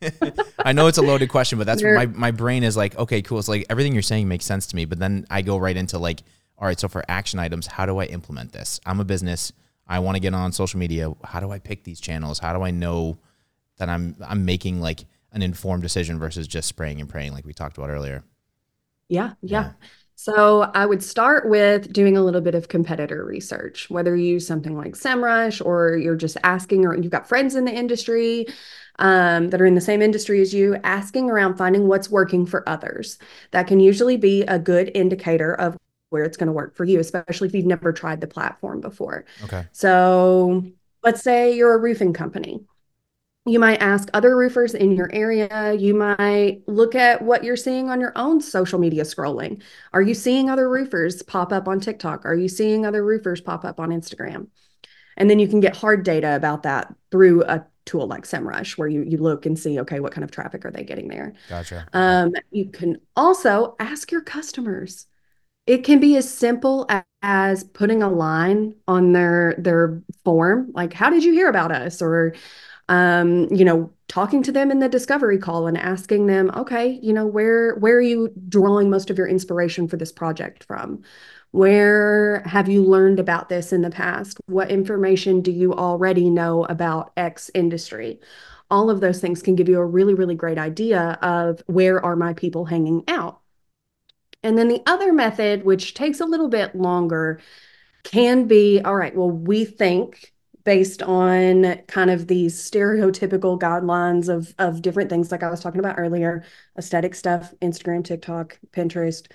I 0.59 0.73
know 0.73 0.87
it's 0.87 0.97
a 0.97 1.03
loaded 1.03 1.29
question, 1.29 1.59
but 1.59 1.67
that's 1.67 1.83
my 1.83 2.07
my 2.07 2.31
brain 2.31 2.63
is 2.63 2.77
like, 2.77 2.97
okay, 2.97 3.21
cool. 3.21 3.39
It's 3.39 3.49
like 3.49 3.67
everything 3.69 3.93
you're 3.93 4.03
saying 4.03 4.29
makes 4.29 4.47
sense 4.47 4.67
to 4.69 4.77
me, 4.77 4.87
but 4.87 4.99
then 4.99 5.27
I 5.29 5.43
go 5.43 5.59
right 5.59 5.77
into 5.77 5.99
like, 5.99 6.23
all 6.59 6.67
right, 6.67 6.81
so 6.81 6.89
for 6.89 7.05
action 7.09 7.39
items, 7.39 7.67
how 7.67 7.85
do 7.85 7.99
I 7.99 8.07
implement 8.07 8.53
this? 8.53 8.81
I'm 8.87 8.99
a 8.99 9.05
business. 9.05 9.53
I 9.87 9.99
want 9.99 10.17
to 10.17 10.21
get 10.21 10.33
on 10.33 10.53
social 10.53 10.81
media. 10.81 11.13
How 11.23 11.41
do 11.41 11.51
I 11.51 11.59
pick 11.59 11.85
these 11.85 12.01
channels? 12.01 12.39
How 12.39 12.55
do 12.55 12.63
I 12.63 12.71
know 12.71 13.19
that 13.77 13.89
I'm 13.89 14.17
I'm 14.27 14.45
making 14.45 14.81
like 14.81 15.05
an 15.37 15.43
informed 15.43 15.83
decision 15.83 16.19
versus 16.19 16.49
just 16.49 16.67
spraying 16.67 16.99
and 16.99 17.11
praying 17.11 17.33
like 17.33 17.45
we 17.45 17.53
talked 17.53 17.77
about 17.77 17.91
earlier. 17.91 18.25
Yeah, 19.09 19.35
yeah. 19.43 19.61
yeah. 19.61 19.73
So 20.15 20.63
I 20.63 20.87
would 20.87 21.05
start 21.05 21.47
with 21.47 21.93
doing 21.93 22.17
a 22.17 22.23
little 22.23 22.41
bit 22.41 22.55
of 22.55 22.69
competitor 22.69 23.23
research, 23.23 23.91
whether 23.91 24.17
you 24.17 24.25
use 24.25 24.47
something 24.47 24.75
like 24.75 24.95
SEMrush 24.95 25.65
or 25.65 25.99
you're 25.99 26.17
just 26.17 26.39
asking, 26.43 26.87
or 26.87 26.97
you've 26.97 27.13
got 27.13 27.29
friends 27.29 27.55
in 27.55 27.67
the 27.67 27.73
industry 27.73 28.47
um, 28.99 29.51
that 29.51 29.61
are 29.61 29.67
in 29.67 29.75
the 29.75 29.81
same 29.83 30.01
industry 30.01 30.41
as 30.41 30.55
you, 30.55 30.77
asking 30.85 31.31
around, 31.31 31.59
finding 31.59 31.87
what's 31.87 32.09
working 32.09 32.47
for 32.47 32.67
others. 32.67 33.19
That 33.51 33.67
can 33.67 33.79
usually 33.79 34.17
be 34.17 34.41
a 34.45 34.59
good 34.59 34.91
indicator 34.95 35.53
of 35.53 35.77
where 36.09 36.25
it's 36.25 36.39
going 36.39 36.47
to 36.47 36.53
work 36.53 36.75
for 36.75 36.87
you, 36.87 36.99
especially 36.99 37.49
if 37.49 37.55
you've 37.55 37.67
never 37.67 37.93
tried 37.93 38.23
the 38.23 38.27
platform 38.27 38.81
before. 38.81 39.27
Okay. 39.45 39.67
So 39.73 40.65
let's 41.05 41.23
say 41.23 41.55
you're 41.55 41.75
a 41.75 41.79
roofing 41.79 42.15
company 42.15 42.65
you 43.47 43.59
might 43.61 43.81
ask 43.81 44.09
other 44.13 44.37
roofers 44.37 44.75
in 44.75 44.93
your 44.93 45.09
area. 45.13 45.73
You 45.73 45.95
might 45.95 46.63
look 46.67 46.95
at 46.95 47.23
what 47.23 47.45
you're 47.45 47.57
seeing 47.57 47.89
on 47.89 48.01
your 48.01 48.13
own 48.17 48.41
social 48.41 48.79
media 48.79 49.05
scrolling. 49.05 49.63
Are 49.93 50.03
you 50.03 50.15
seeing 50.15 50.51
other 50.51 50.69
roofers 50.69 51.23
pop 51.23 51.53
up 51.53 51.69
on 51.69 51.79
TikTok? 51.81 52.27
Are 52.27 52.35
you 52.35 52.49
seeing 52.49 52.85
other 52.85 53.05
roofers 53.05 53.41
pop 53.41 53.65
up 53.65 53.79
on 53.79 53.91
Instagram? 53.91 54.49
And 55.17 55.31
then 55.31 55.39
you 55.39 55.49
can 55.49 55.61
get 55.61 55.77
hard 55.77 56.03
data 56.05 56.37
about 56.37 56.65
that 56.65 56.93
through 57.11 57.45
a 57.45 57.67
tool 57.87 58.07
like 58.07 58.25
SEMrush, 58.25 58.77
where 58.77 58.89
you 58.89 59.03
you 59.03 59.19
look 59.19 59.47
and 59.47 59.59
see, 59.59 59.81
okay, 59.81 60.01
what 60.01 60.13
kind 60.13 60.25
of 60.25 60.31
traffic 60.31 60.65
are 60.65 60.71
they 60.71 60.83
getting 60.83 61.09
there? 61.09 61.33
Gotcha. 61.49 61.87
Um, 61.93 62.33
you 62.51 62.69
can 62.69 62.99
also 63.15 63.77
ask 63.79 64.11
your 64.11 64.23
customers. 64.23 65.07
It 65.67 65.85
can 65.85 66.01
be 66.01 66.17
as 66.17 66.33
simple 66.33 66.89
as 67.23 67.65
putting 67.65 68.03
a 68.03 68.11
line 68.11 68.75
on 68.87 69.13
their 69.13 69.55
their 69.59 70.03
form, 70.25 70.73
like, 70.75 70.93
"How 70.93 71.11
did 71.11 71.25
you 71.25 71.33
hear 71.33 71.49
about 71.49 71.73
us?" 71.73 72.03
or 72.03 72.35
um, 72.89 73.49
you 73.53 73.65
know, 73.65 73.91
talking 74.09 74.43
to 74.45 74.53
them 74.53 74.71
in 74.71 74.79
the 74.79 74.89
discovery 74.89 75.39
call 75.39 75.67
and 75.67 75.77
asking 75.77 76.27
them, 76.27 76.51
okay, 76.57 76.99
you 77.03 77.13
know, 77.13 77.27
where 77.27 77.75
where 77.77 77.97
are 77.97 78.01
you 78.01 78.33
drawing 78.49 78.91
most 78.91 79.11
of 79.11 79.19
your 79.19 79.27
inspiration 79.27 79.89
for 79.89 79.97
this 79.97 80.13
project 80.13 80.65
from? 80.65 81.03
Where 81.51 82.43
have 82.47 82.69
you 82.69 82.83
learned 82.83 83.19
about 83.19 83.49
this 83.49 83.73
in 83.73 83.83
the 83.83 83.91
past? 83.91 84.39
What 84.47 84.71
information 84.71 85.41
do 85.41 85.51
you 85.51 85.75
already 85.75 86.31
know 86.31 86.65
about 86.65 87.13
X 87.17 87.51
industry? 87.55 88.21
All 88.71 88.91
of 88.91 89.01
those 89.01 89.21
things 89.21 89.43
can 89.43 89.55
give 89.55 89.69
you 89.69 89.79
a 89.79 89.85
really, 89.87 90.15
really 90.15 90.35
great 90.35 90.59
idea 90.59 91.19
of 91.23 91.63
where 91.67 92.05
are 92.05 92.17
my 92.17 92.35
people 92.35 92.67
hanging 92.67 93.05
out. 93.09 93.41
And 94.43 94.59
then 94.59 94.69
the 94.69 94.83
other 94.87 95.13
method, 95.13 95.65
which 95.65 95.95
takes 95.95 96.21
a 96.21 96.27
little 96.27 96.49
bit 96.49 96.75
longer, 96.75 97.41
can 98.05 98.47
be 98.47 98.81
all 98.81 98.95
right, 98.95 99.15
well, 99.15 99.31
we 99.31 99.65
think 99.65 100.33
based 100.67 101.01
on 101.03 101.77
kind 101.87 102.11
of 102.11 102.27
these 102.27 102.55
stereotypical 102.61 103.59
guidelines 103.59 104.29
of 104.29 104.53
of 104.59 104.83
different 104.83 105.09
things 105.09 105.31
like 105.31 105.45
I 105.45 105.49
was 105.49 105.61
talking 105.61 105.79
about 105.79 105.95
earlier, 105.97 106.45
aesthetic 106.77 107.15
stuff, 107.15 107.55
Instagram, 107.63 108.05
TikTok, 108.05 108.59
Pinterest, 108.73 109.31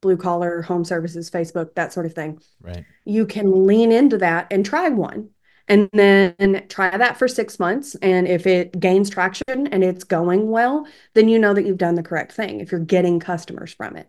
blue 0.00 0.16
collar, 0.16 0.62
home 0.62 0.84
services, 0.84 1.30
Facebook, 1.30 1.74
that 1.74 1.92
sort 1.92 2.06
of 2.06 2.14
thing. 2.14 2.40
Right. 2.60 2.84
You 3.04 3.26
can 3.26 3.66
lean 3.66 3.92
into 3.92 4.18
that 4.18 4.48
and 4.50 4.66
try 4.66 4.88
one. 4.88 5.28
And 5.68 5.88
then 5.92 6.66
try 6.68 6.94
that 6.94 7.18
for 7.18 7.28
six 7.28 7.60
months. 7.60 7.94
And 8.02 8.26
if 8.26 8.48
it 8.48 8.78
gains 8.78 9.08
traction 9.08 9.68
and 9.68 9.84
it's 9.84 10.02
going 10.02 10.50
well, 10.50 10.86
then 11.14 11.28
you 11.28 11.38
know 11.38 11.54
that 11.54 11.64
you've 11.64 11.78
done 11.78 11.94
the 11.94 12.02
correct 12.02 12.32
thing 12.32 12.58
if 12.58 12.72
you're 12.72 12.80
getting 12.80 13.20
customers 13.20 13.72
from 13.72 13.96
it. 13.96 14.08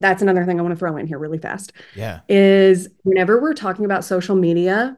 That's 0.00 0.22
another 0.22 0.44
thing 0.44 0.58
I 0.58 0.62
want 0.62 0.72
to 0.72 0.78
throw 0.78 0.96
in 0.96 1.06
here 1.06 1.18
really 1.18 1.38
fast. 1.38 1.74
Yeah. 1.94 2.20
Is 2.28 2.88
whenever 3.02 3.40
we're 3.40 3.54
talking 3.54 3.84
about 3.84 4.04
social 4.04 4.36
media, 4.36 4.96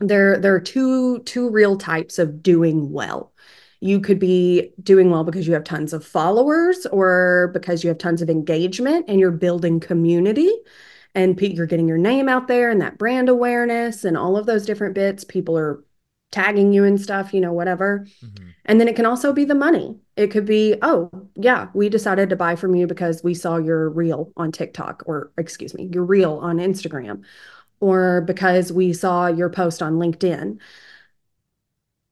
there 0.00 0.38
there 0.38 0.54
are 0.54 0.60
two 0.60 1.20
two 1.20 1.50
real 1.50 1.76
types 1.76 2.18
of 2.18 2.42
doing 2.42 2.90
well. 2.92 3.32
You 3.80 4.00
could 4.00 4.18
be 4.18 4.72
doing 4.82 5.10
well 5.10 5.24
because 5.24 5.46
you 5.46 5.54
have 5.54 5.64
tons 5.64 5.92
of 5.92 6.04
followers 6.04 6.86
or 6.86 7.50
because 7.52 7.84
you 7.84 7.88
have 7.88 7.98
tons 7.98 8.22
of 8.22 8.30
engagement 8.30 9.04
and 9.08 9.20
you're 9.20 9.30
building 9.30 9.78
community 9.80 10.50
and 11.14 11.40
you're 11.40 11.66
getting 11.66 11.88
your 11.88 11.98
name 11.98 12.28
out 12.28 12.48
there 12.48 12.70
and 12.70 12.80
that 12.80 12.98
brand 12.98 13.28
awareness 13.28 14.04
and 14.04 14.16
all 14.16 14.36
of 14.36 14.46
those 14.46 14.66
different 14.66 14.94
bits. 14.94 15.24
People 15.24 15.56
are 15.56 15.84
tagging 16.30 16.74
you 16.74 16.84
and 16.84 17.00
stuff 17.00 17.32
you 17.32 17.40
know 17.40 17.52
whatever. 17.52 18.06
Mm-hmm. 18.22 18.48
and 18.66 18.80
then 18.80 18.86
it 18.86 18.96
can 18.96 19.06
also 19.06 19.32
be 19.32 19.44
the 19.44 19.54
money. 19.54 19.96
It 20.16 20.30
could 20.30 20.44
be 20.44 20.76
oh 20.82 21.10
yeah 21.36 21.68
we 21.74 21.88
decided 21.88 22.28
to 22.30 22.36
buy 22.36 22.56
from 22.56 22.74
you 22.74 22.86
because 22.86 23.22
we 23.22 23.34
saw 23.34 23.56
your 23.56 23.88
reel 23.88 24.32
on 24.36 24.52
tiktok 24.52 25.02
or 25.06 25.32
excuse 25.38 25.74
me 25.74 25.88
your 25.92 26.04
reel 26.04 26.34
on 26.42 26.58
instagram 26.58 27.22
or 27.80 28.22
because 28.22 28.72
we 28.72 28.92
saw 28.92 29.26
your 29.26 29.50
post 29.50 29.82
on 29.82 29.94
LinkedIn. 29.94 30.58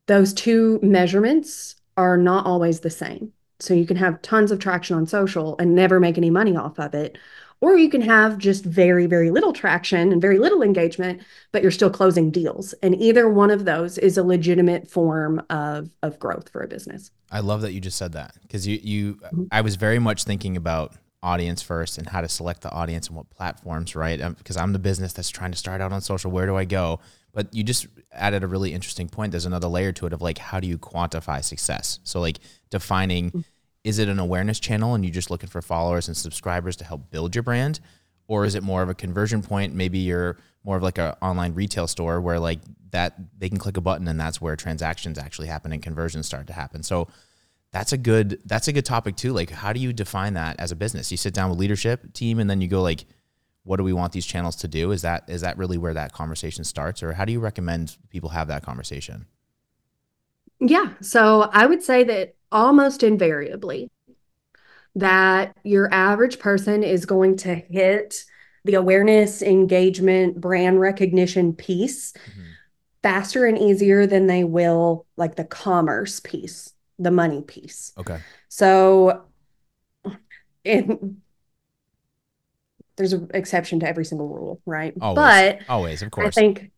Those 0.06 0.32
two 0.32 0.78
measurements 0.82 1.76
are 1.96 2.16
not 2.16 2.46
always 2.46 2.80
the 2.80 2.90
same. 2.90 3.32
So 3.58 3.74
you 3.74 3.86
can 3.86 3.96
have 3.96 4.22
tons 4.22 4.52
of 4.52 4.58
traction 4.58 4.96
on 4.96 5.06
social 5.06 5.56
and 5.58 5.74
never 5.74 5.98
make 5.98 6.18
any 6.18 6.30
money 6.30 6.56
off 6.56 6.78
of 6.78 6.94
it. 6.94 7.18
Or 7.62 7.78
you 7.78 7.88
can 7.88 8.02
have 8.02 8.36
just 8.36 8.66
very, 8.66 9.06
very 9.06 9.30
little 9.30 9.52
traction 9.54 10.12
and 10.12 10.20
very 10.20 10.38
little 10.38 10.62
engagement, 10.62 11.22
but 11.52 11.62
you're 11.62 11.70
still 11.70 11.88
closing 11.88 12.30
deals. 12.30 12.74
And 12.82 13.00
either 13.00 13.30
one 13.30 13.50
of 13.50 13.64
those 13.64 13.96
is 13.96 14.18
a 14.18 14.22
legitimate 14.22 14.86
form 14.86 15.42
of, 15.48 15.88
of 16.02 16.18
growth 16.18 16.50
for 16.50 16.60
a 16.62 16.68
business. 16.68 17.10
I 17.30 17.40
love 17.40 17.62
that 17.62 17.72
you 17.72 17.80
just 17.80 17.96
said 17.96 18.12
that 18.12 18.34
because 18.42 18.66
you, 18.66 18.78
you, 18.82 19.14
mm-hmm. 19.14 19.44
I 19.50 19.62
was 19.62 19.76
very 19.76 19.98
much 19.98 20.24
thinking 20.24 20.56
about 20.56 20.92
audience 21.22 21.62
first 21.62 21.98
and 21.98 22.08
how 22.08 22.20
to 22.20 22.28
select 22.28 22.62
the 22.62 22.70
audience 22.70 23.08
and 23.08 23.16
what 23.16 23.30
platforms, 23.30 23.96
right? 23.96 24.20
Because 24.36 24.56
um, 24.56 24.64
I'm 24.64 24.72
the 24.72 24.78
business 24.78 25.12
that's 25.12 25.30
trying 25.30 25.50
to 25.50 25.58
start 25.58 25.80
out 25.80 25.92
on 25.92 26.00
social. 26.00 26.30
Where 26.30 26.46
do 26.46 26.56
I 26.56 26.64
go? 26.64 27.00
But 27.32 27.52
you 27.54 27.62
just 27.62 27.86
added 28.12 28.42
a 28.42 28.46
really 28.46 28.72
interesting 28.72 29.08
point. 29.08 29.30
There's 29.30 29.46
another 29.46 29.68
layer 29.68 29.92
to 29.92 30.06
it 30.06 30.12
of 30.12 30.22
like, 30.22 30.38
how 30.38 30.60
do 30.60 30.66
you 30.66 30.78
quantify 30.78 31.44
success? 31.44 31.98
So, 32.02 32.20
like, 32.20 32.38
defining 32.70 33.28
mm-hmm. 33.28 33.40
is 33.84 33.98
it 33.98 34.08
an 34.08 34.18
awareness 34.18 34.58
channel 34.58 34.94
and 34.94 35.04
you're 35.04 35.12
just 35.12 35.30
looking 35.30 35.48
for 35.48 35.60
followers 35.60 36.08
and 36.08 36.16
subscribers 36.16 36.76
to 36.76 36.84
help 36.84 37.10
build 37.10 37.34
your 37.34 37.42
brand? 37.42 37.80
Or 38.28 38.44
is 38.44 38.54
it 38.54 38.62
more 38.62 38.82
of 38.82 38.88
a 38.88 38.94
conversion 38.94 39.42
point? 39.42 39.74
Maybe 39.74 39.98
you're 39.98 40.38
more 40.64 40.76
of 40.76 40.82
like 40.82 40.98
an 40.98 41.14
online 41.22 41.54
retail 41.54 41.86
store 41.86 42.20
where 42.20 42.40
like 42.40 42.60
that 42.90 43.14
they 43.38 43.48
can 43.48 43.58
click 43.58 43.76
a 43.76 43.80
button 43.80 44.08
and 44.08 44.18
that's 44.18 44.40
where 44.40 44.56
transactions 44.56 45.18
actually 45.18 45.46
happen 45.46 45.72
and 45.72 45.82
conversions 45.82 46.26
start 46.26 46.46
to 46.48 46.52
happen. 46.52 46.82
So 46.82 47.08
that's 47.76 47.92
a 47.92 47.98
good 47.98 48.40
that's 48.46 48.68
a 48.68 48.72
good 48.72 48.86
topic 48.86 49.16
too. 49.16 49.34
Like 49.34 49.50
how 49.50 49.74
do 49.74 49.80
you 49.80 49.92
define 49.92 50.32
that 50.32 50.58
as 50.58 50.72
a 50.72 50.76
business? 50.76 51.10
You 51.10 51.18
sit 51.18 51.34
down 51.34 51.50
with 51.50 51.58
leadership 51.58 52.10
team 52.14 52.38
and 52.38 52.48
then 52.48 52.62
you 52.62 52.68
go 52.68 52.80
like 52.80 53.04
what 53.64 53.76
do 53.76 53.84
we 53.84 53.92
want 53.92 54.14
these 54.14 54.24
channels 54.24 54.56
to 54.56 54.68
do? 54.68 54.92
Is 54.92 55.02
that 55.02 55.28
is 55.28 55.42
that 55.42 55.58
really 55.58 55.76
where 55.76 55.92
that 55.92 56.14
conversation 56.14 56.64
starts? 56.64 57.02
Or 57.02 57.12
how 57.12 57.26
do 57.26 57.32
you 57.32 57.40
recommend 57.40 57.98
people 58.08 58.30
have 58.30 58.48
that 58.48 58.62
conversation? 58.62 59.26
Yeah. 60.58 60.94
So 61.02 61.50
i 61.52 61.66
would 61.66 61.82
say 61.82 62.02
that 62.04 62.34
almost 62.50 63.02
invariably 63.02 63.90
that 64.94 65.54
your 65.62 65.92
average 65.92 66.38
person 66.38 66.82
is 66.82 67.04
going 67.04 67.36
to 67.36 67.54
hit 67.54 68.24
the 68.64 68.74
awareness 68.74 69.42
engagement 69.42 70.40
brand 70.40 70.80
recognition 70.80 71.52
piece 71.52 72.12
mm-hmm. 72.12 72.42
faster 73.02 73.44
and 73.44 73.58
easier 73.58 74.06
than 74.06 74.28
they 74.28 74.44
will 74.44 75.04
like 75.18 75.34
the 75.34 75.44
commerce 75.44 76.20
piece 76.20 76.72
the 76.98 77.10
money 77.10 77.42
piece. 77.42 77.92
Okay. 77.98 78.18
So 78.48 79.24
it, 80.64 80.86
there's 82.96 83.12
an 83.12 83.30
exception 83.34 83.80
to 83.80 83.88
every 83.88 84.04
single 84.04 84.28
rule, 84.28 84.60
right? 84.66 84.94
Always, 85.00 85.16
but 85.16 85.58
always, 85.68 86.02
of 86.02 86.10
course. 86.10 86.28
I 86.28 86.40
think, 86.40 86.70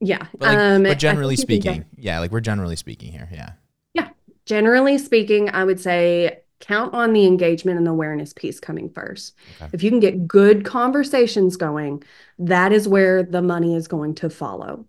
yeah. 0.00 0.26
But, 0.38 0.48
like, 0.48 0.58
um, 0.58 0.82
but 0.84 0.98
generally 0.98 1.36
speaking, 1.36 1.84
yeah, 1.96 2.20
like 2.20 2.30
we're 2.30 2.40
generally 2.40 2.76
speaking 2.76 3.12
here. 3.12 3.28
Yeah. 3.32 3.52
Yeah. 3.94 4.10
Generally 4.46 4.98
speaking, 4.98 5.50
I 5.50 5.64
would 5.64 5.80
say 5.80 6.40
count 6.60 6.92
on 6.94 7.12
the 7.12 7.24
engagement 7.26 7.78
and 7.78 7.86
awareness 7.86 8.32
piece 8.32 8.58
coming 8.60 8.90
first. 8.90 9.34
Okay. 9.60 9.70
If 9.72 9.82
you 9.82 9.90
can 9.90 10.00
get 10.00 10.26
good 10.26 10.64
conversations 10.64 11.56
going, 11.56 12.02
that 12.38 12.72
is 12.72 12.88
where 12.88 13.22
the 13.22 13.42
money 13.42 13.74
is 13.74 13.88
going 13.88 14.14
to 14.16 14.30
follow. 14.30 14.86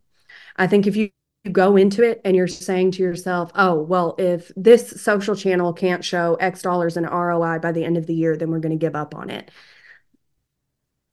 I 0.56 0.68
think 0.68 0.88
if 0.88 0.96
you 0.96 1.10
you 1.44 1.52
go 1.52 1.78
into 1.78 2.04
it 2.04 2.22
and 2.26 2.36
you're 2.36 2.48
saying 2.48 2.92
to 2.92 3.04
yourself, 3.04 3.52
oh, 3.56 3.82
well, 3.82 4.16
if 4.18 4.52
this 4.56 5.02
social 5.02 5.36
channel 5.36 5.74
can't 5.74 6.04
show 6.04 6.36
X 6.36 6.62
dollars 6.62 6.98
in 6.98 7.06
ROI 7.06 7.60
by 7.60 7.72
the 7.72 7.86
end 7.86 7.98
of 7.98 8.08
the 8.08 8.14
year, 8.14 8.36
then 8.36 8.52
we're 8.52 8.60
going 8.60 8.78
to 8.78 8.86
give 8.86 8.96
up 8.96 9.16
on 9.16 9.30
it. 9.30 9.50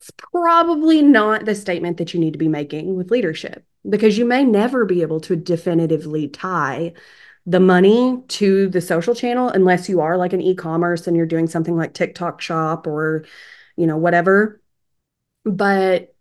It's 0.01 0.11
probably 0.33 1.03
not 1.03 1.45
the 1.45 1.55
statement 1.55 1.97
that 1.99 2.13
you 2.13 2.21
need 2.21 2.33
to 2.33 2.39
be 2.39 2.49
making 2.49 2.97
with 2.97 3.11
leadership 3.11 3.65
because 3.89 4.19
you 4.19 4.25
may 4.25 4.45
never 4.45 4.85
be 4.85 5.03
able 5.03 5.21
to 5.21 5.37
definitively 5.37 6.29
tie 6.29 6.93
the 7.47 7.61
money 7.61 8.23
to 8.27 8.69
the 8.69 8.81
social 8.81 9.15
channel 9.15 9.49
unless 9.49 9.89
you 9.89 10.01
are 10.01 10.17
like 10.17 10.33
an 10.33 10.41
e-commerce 10.41 11.07
and 11.07 11.17
you're 11.17 11.27
doing 11.27 11.47
something 11.47 11.77
like 11.77 11.95
TikTok 11.95 12.41
shop 12.41 12.87
or 12.89 13.25
you 13.77 13.87
know 13.87 13.97
whatever 13.97 14.61
but 15.45 16.13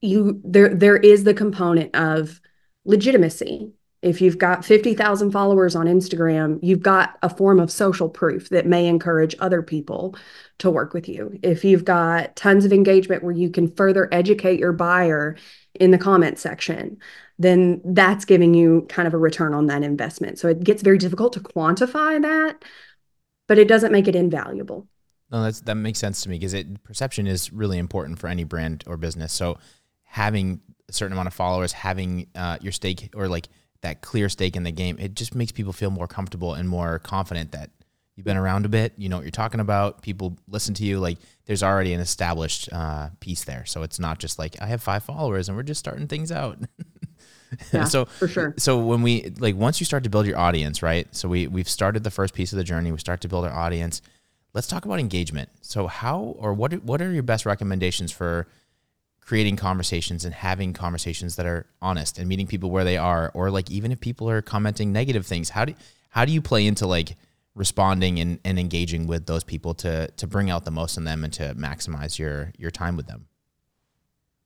you 0.00 0.40
there 0.44 0.74
there 0.74 0.96
is 0.96 1.24
the 1.24 1.34
component 1.34 1.94
of 1.94 2.40
legitimacy. 2.84 3.72
If 4.02 4.22
you've 4.22 4.38
got 4.38 4.64
50,000 4.64 5.30
followers 5.30 5.76
on 5.76 5.86
Instagram, 5.86 6.58
you've 6.62 6.82
got 6.82 7.18
a 7.22 7.28
form 7.28 7.60
of 7.60 7.70
social 7.70 8.08
proof 8.08 8.48
that 8.48 8.66
may 8.66 8.86
encourage 8.86 9.34
other 9.40 9.60
people 9.62 10.16
to 10.58 10.70
work 10.70 10.94
with 10.94 11.06
you. 11.06 11.38
If 11.42 11.64
you've 11.64 11.84
got 11.84 12.34
tons 12.34 12.64
of 12.64 12.72
engagement 12.72 13.22
where 13.22 13.34
you 13.34 13.50
can 13.50 13.70
further 13.74 14.08
educate 14.10 14.58
your 14.58 14.72
buyer 14.72 15.36
in 15.74 15.90
the 15.90 15.98
comment 15.98 16.38
section, 16.38 16.96
then 17.38 17.82
that's 17.84 18.24
giving 18.24 18.54
you 18.54 18.86
kind 18.88 19.06
of 19.06 19.12
a 19.12 19.18
return 19.18 19.52
on 19.52 19.66
that 19.66 19.82
investment. 19.82 20.38
So 20.38 20.48
it 20.48 20.64
gets 20.64 20.82
very 20.82 20.98
difficult 20.98 21.34
to 21.34 21.40
quantify 21.40 22.20
that, 22.22 22.64
but 23.48 23.58
it 23.58 23.68
doesn't 23.68 23.92
make 23.92 24.08
it 24.08 24.16
invaluable. 24.16 24.86
No, 25.30 25.42
that's 25.42 25.60
that 25.60 25.76
makes 25.76 25.98
sense 25.98 26.22
to 26.22 26.28
me 26.28 26.36
because 26.36 26.54
it 26.54 26.82
perception 26.82 27.26
is 27.26 27.52
really 27.52 27.78
important 27.78 28.18
for 28.18 28.26
any 28.26 28.44
brand 28.44 28.82
or 28.86 28.96
business. 28.96 29.32
So 29.32 29.58
having 30.10 30.60
a 30.88 30.92
certain 30.92 31.12
amount 31.12 31.28
of 31.28 31.34
followers, 31.34 31.70
having 31.70 32.26
uh, 32.34 32.58
your 32.60 32.72
stake 32.72 33.10
or 33.14 33.28
like 33.28 33.48
that 33.82 34.00
clear 34.00 34.28
stake 34.28 34.56
in 34.56 34.64
the 34.64 34.72
game, 34.72 34.96
it 34.98 35.14
just 35.14 35.36
makes 35.36 35.52
people 35.52 35.72
feel 35.72 35.90
more 35.90 36.08
comfortable 36.08 36.54
and 36.54 36.68
more 36.68 36.98
confident 36.98 37.52
that 37.52 37.70
you've 38.16 38.24
been 38.24 38.36
around 38.36 38.66
a 38.66 38.68
bit, 38.68 38.92
you 38.96 39.08
know 39.08 39.18
what 39.18 39.22
you're 39.22 39.30
talking 39.30 39.60
about, 39.60 40.02
people 40.02 40.36
listen 40.48 40.74
to 40.74 40.84
you. 40.84 40.98
Like 40.98 41.18
there's 41.46 41.62
already 41.62 41.92
an 41.92 42.00
established 42.00 42.68
uh, 42.72 43.10
piece 43.20 43.44
there, 43.44 43.64
so 43.66 43.84
it's 43.84 44.00
not 44.00 44.18
just 44.18 44.36
like 44.36 44.60
I 44.60 44.66
have 44.66 44.82
five 44.82 45.04
followers 45.04 45.48
and 45.48 45.56
we're 45.56 45.62
just 45.62 45.78
starting 45.78 46.08
things 46.08 46.32
out. 46.32 46.58
yeah, 47.72 47.84
so 47.84 48.06
for 48.06 48.26
sure. 48.26 48.52
So 48.58 48.78
when 48.78 49.02
we 49.02 49.32
like 49.38 49.54
once 49.54 49.78
you 49.78 49.86
start 49.86 50.02
to 50.02 50.10
build 50.10 50.26
your 50.26 50.38
audience, 50.38 50.82
right? 50.82 51.06
So 51.14 51.28
we 51.28 51.46
we've 51.46 51.68
started 51.68 52.02
the 52.02 52.10
first 52.10 52.34
piece 52.34 52.52
of 52.52 52.56
the 52.56 52.64
journey. 52.64 52.90
We 52.90 52.98
start 52.98 53.20
to 53.20 53.28
build 53.28 53.44
our 53.44 53.54
audience 53.54 54.02
let's 54.54 54.66
talk 54.66 54.84
about 54.84 54.98
engagement. 54.98 55.48
So 55.60 55.86
how 55.86 56.34
or 56.38 56.52
what 56.52 56.72
what 56.84 57.00
are 57.00 57.12
your 57.12 57.22
best 57.22 57.46
recommendations 57.46 58.12
for 58.12 58.46
creating 59.30 59.54
conversations 59.54 60.24
and 60.24 60.34
having 60.34 60.72
conversations 60.72 61.36
that 61.36 61.46
are 61.46 61.64
honest 61.80 62.18
and 62.18 62.28
meeting 62.28 62.48
people 62.48 62.68
where 62.68 62.82
they 62.82 62.96
are 62.96 63.30
or 63.32 63.48
like 63.48 63.70
even 63.70 63.92
if 63.92 64.00
people 64.00 64.28
are 64.28 64.42
commenting 64.42 64.92
negative 64.92 65.24
things, 65.24 65.50
how 65.50 65.64
do 65.64 65.72
how 66.08 66.24
do 66.24 66.32
you 66.32 66.42
play 66.42 66.66
into 66.66 66.84
like 66.84 67.16
responding 67.54 68.18
and, 68.18 68.40
and 68.44 68.58
engaging 68.58 69.06
with 69.06 69.26
those 69.26 69.44
people 69.44 69.72
to 69.72 70.08
to 70.16 70.26
bring 70.26 70.50
out 70.50 70.64
the 70.64 70.70
most 70.72 70.96
in 70.96 71.04
them 71.04 71.22
and 71.22 71.32
to 71.32 71.54
maximize 71.54 72.18
your 72.18 72.52
your 72.58 72.72
time 72.72 72.96
with 72.96 73.06
them? 73.06 73.28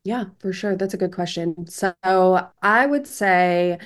Yeah, 0.04 0.24
for 0.38 0.52
sure. 0.52 0.76
That's 0.76 0.92
a 0.92 0.98
good 0.98 1.14
question. 1.14 1.66
So 1.66 1.94
I 2.60 2.84
would 2.84 3.06
say 3.06 3.78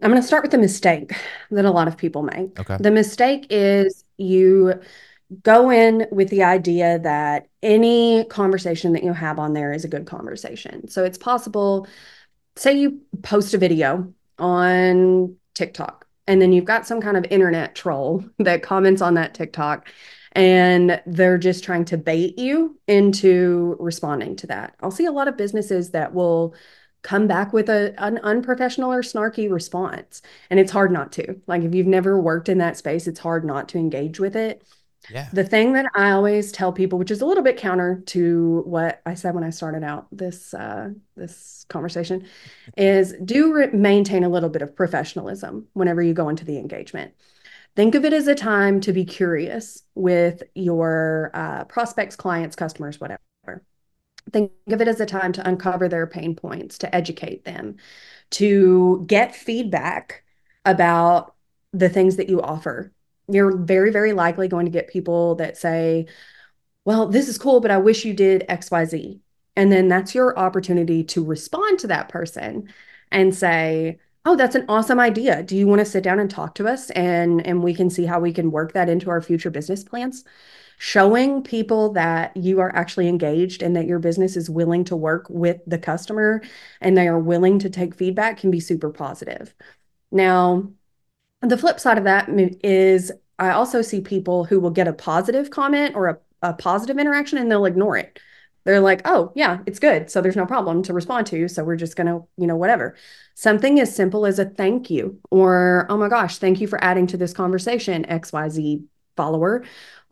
I'm 0.00 0.10
going 0.10 0.22
to 0.22 0.28
start 0.28 0.44
with 0.44 0.52
the 0.52 0.58
mistake 0.58 1.12
that 1.50 1.64
a 1.64 1.72
lot 1.72 1.88
of 1.88 1.96
people 1.96 2.22
make. 2.22 2.56
Okay. 2.60 2.76
The 2.78 2.92
mistake 2.92 3.48
is 3.50 4.04
you 4.16 4.80
go 5.42 5.70
in 5.70 6.06
with 6.10 6.28
the 6.28 6.42
idea 6.42 6.98
that 7.00 7.48
any 7.62 8.24
conversation 8.24 8.92
that 8.92 9.02
you 9.02 9.12
have 9.12 9.38
on 9.38 9.52
there 9.52 9.72
is 9.72 9.84
a 9.84 9.88
good 9.88 10.06
conversation. 10.06 10.88
So 10.88 11.04
it's 11.04 11.18
possible, 11.18 11.86
say 12.56 12.78
you 12.78 13.00
post 13.22 13.54
a 13.54 13.58
video 13.58 14.12
on 14.38 15.36
TikTok, 15.54 16.06
and 16.26 16.40
then 16.40 16.52
you've 16.52 16.64
got 16.64 16.86
some 16.86 17.00
kind 17.00 17.16
of 17.16 17.24
internet 17.30 17.74
troll 17.74 18.24
that 18.38 18.62
comments 18.62 19.02
on 19.02 19.14
that 19.14 19.34
TikTok 19.34 19.88
and 20.32 21.00
they're 21.06 21.38
just 21.38 21.64
trying 21.64 21.86
to 21.86 21.96
bait 21.96 22.38
you 22.38 22.78
into 22.86 23.74
responding 23.80 24.36
to 24.36 24.46
that. 24.48 24.74
I'll 24.80 24.90
see 24.90 25.06
a 25.06 25.12
lot 25.12 25.28
of 25.28 25.38
businesses 25.38 25.92
that 25.92 26.12
will 26.12 26.54
come 27.02 27.26
back 27.26 27.52
with 27.52 27.68
a 27.70 27.94
an 27.98 28.18
unprofessional 28.18 28.92
or 28.92 29.00
snarky 29.00 29.50
response 29.50 30.22
and 30.50 30.58
it's 30.58 30.72
hard 30.72 30.90
not 30.90 31.12
to 31.12 31.40
like 31.46 31.62
if 31.62 31.72
you've 31.72 31.86
never 31.86 32.20
worked 32.20 32.48
in 32.48 32.58
that 32.58 32.76
space 32.76 33.06
it's 33.06 33.20
hard 33.20 33.44
not 33.44 33.68
to 33.68 33.78
engage 33.78 34.18
with 34.18 34.34
it 34.34 34.64
the 35.32 35.44
thing 35.44 35.72
that 35.72 35.86
i 35.94 36.10
always 36.10 36.52
tell 36.52 36.72
people 36.72 36.98
which 36.98 37.10
is 37.10 37.20
a 37.20 37.26
little 37.26 37.42
bit 37.42 37.56
counter 37.56 38.02
to 38.06 38.62
what 38.66 39.02
i 39.06 39.14
said 39.14 39.34
when 39.34 39.44
i 39.44 39.50
started 39.50 39.82
out 39.84 40.06
this 40.12 40.54
uh, 40.54 40.90
this 41.16 41.64
conversation 41.68 42.26
is 42.76 43.14
do 43.24 43.52
re- 43.52 43.70
maintain 43.72 44.24
a 44.24 44.28
little 44.28 44.48
bit 44.48 44.62
of 44.62 44.76
professionalism 44.76 45.66
whenever 45.72 46.02
you 46.02 46.14
go 46.14 46.28
into 46.28 46.44
the 46.44 46.58
engagement. 46.58 47.14
Think 47.74 47.94
of 47.94 48.04
it 48.04 48.12
as 48.12 48.26
a 48.26 48.34
time 48.34 48.80
to 48.82 48.92
be 48.92 49.04
curious 49.04 49.82
with 49.94 50.42
your 50.54 51.30
uh, 51.34 51.64
prospects 51.64 52.16
clients 52.16 52.56
customers 52.56 53.00
whatever. 53.00 53.20
Think 54.32 54.52
of 54.68 54.80
it 54.80 54.88
as 54.88 55.00
a 55.00 55.06
time 55.06 55.32
to 55.32 55.48
uncover 55.48 55.88
their 55.88 56.06
pain 56.06 56.34
points, 56.34 56.78
to 56.78 56.94
educate 56.94 57.44
them, 57.44 57.76
to 58.30 59.04
get 59.06 59.36
feedback 59.36 60.24
about 60.64 61.34
the 61.72 61.88
things 61.88 62.16
that 62.16 62.28
you 62.28 62.42
offer. 62.42 62.92
You're 63.28 63.56
very, 63.56 63.90
very 63.90 64.12
likely 64.12 64.48
going 64.48 64.66
to 64.66 64.72
get 64.72 64.88
people 64.88 65.36
that 65.36 65.56
say, 65.56 66.06
Well, 66.84 67.08
this 67.08 67.28
is 67.28 67.38
cool, 67.38 67.60
but 67.60 67.70
I 67.70 67.78
wish 67.78 68.04
you 68.04 68.14
did 68.14 68.44
XYZ. 68.48 69.20
And 69.56 69.72
then 69.72 69.88
that's 69.88 70.14
your 70.14 70.38
opportunity 70.38 71.02
to 71.04 71.24
respond 71.24 71.78
to 71.80 71.86
that 71.88 72.08
person 72.08 72.72
and 73.10 73.34
say, 73.34 73.98
Oh, 74.24 74.36
that's 74.36 74.56
an 74.56 74.66
awesome 74.68 75.00
idea. 75.00 75.42
Do 75.42 75.56
you 75.56 75.66
want 75.66 75.80
to 75.80 75.84
sit 75.84 76.02
down 76.02 76.18
and 76.18 76.30
talk 76.30 76.54
to 76.56 76.68
us 76.68 76.90
and 76.90 77.46
and 77.46 77.62
we 77.62 77.74
can 77.74 77.90
see 77.90 78.06
how 78.06 78.20
we 78.20 78.32
can 78.32 78.50
work 78.50 78.72
that 78.72 78.88
into 78.88 79.10
our 79.10 79.20
future 79.22 79.50
business 79.50 79.84
plans? 79.84 80.24
showing 80.78 81.42
people 81.42 81.92
that 81.92 82.36
you 82.36 82.60
are 82.60 82.74
actually 82.74 83.08
engaged 83.08 83.62
and 83.62 83.76
that 83.76 83.86
your 83.86 83.98
business 83.98 84.36
is 84.36 84.50
willing 84.50 84.84
to 84.84 84.96
work 84.96 85.26
with 85.30 85.60
the 85.66 85.78
customer 85.78 86.42
and 86.80 86.96
they 86.96 87.08
are 87.08 87.18
willing 87.18 87.58
to 87.58 87.70
take 87.70 87.94
feedback 87.94 88.38
can 88.38 88.50
be 88.50 88.60
super 88.60 88.90
positive. 88.90 89.54
Now, 90.10 90.70
the 91.40 91.58
flip 91.58 91.80
side 91.80 91.98
of 91.98 92.04
that 92.04 92.28
is 92.64 93.12
I 93.38 93.50
also 93.50 93.82
see 93.82 94.00
people 94.00 94.44
who 94.44 94.60
will 94.60 94.70
get 94.70 94.88
a 94.88 94.92
positive 94.92 95.50
comment 95.50 95.94
or 95.94 96.08
a, 96.08 96.18
a 96.42 96.52
positive 96.54 96.98
interaction 96.98 97.38
and 97.38 97.50
they'll 97.50 97.66
ignore 97.66 97.96
it. 97.96 98.18
They're 98.64 98.80
like, 98.80 99.02
oh, 99.04 99.32
yeah, 99.36 99.60
it's 99.66 99.78
good. 99.78 100.10
So 100.10 100.20
there's 100.20 100.34
no 100.34 100.46
problem 100.46 100.82
to 100.84 100.92
respond 100.92 101.28
to. 101.28 101.46
So 101.46 101.62
we're 101.62 101.76
just 101.76 101.96
going 101.96 102.08
to, 102.08 102.26
you 102.36 102.48
know, 102.48 102.56
whatever. 102.56 102.96
Something 103.34 103.78
as 103.78 103.94
simple 103.94 104.26
as 104.26 104.40
a 104.40 104.44
thank 104.44 104.90
you 104.90 105.20
or, 105.30 105.86
oh 105.88 105.96
my 105.96 106.08
gosh, 106.08 106.38
thank 106.38 106.60
you 106.60 106.66
for 106.66 106.82
adding 106.82 107.06
to 107.08 107.16
this 107.16 107.32
conversation, 107.32 108.04
XYZ 108.04 108.82
follower 109.16 109.64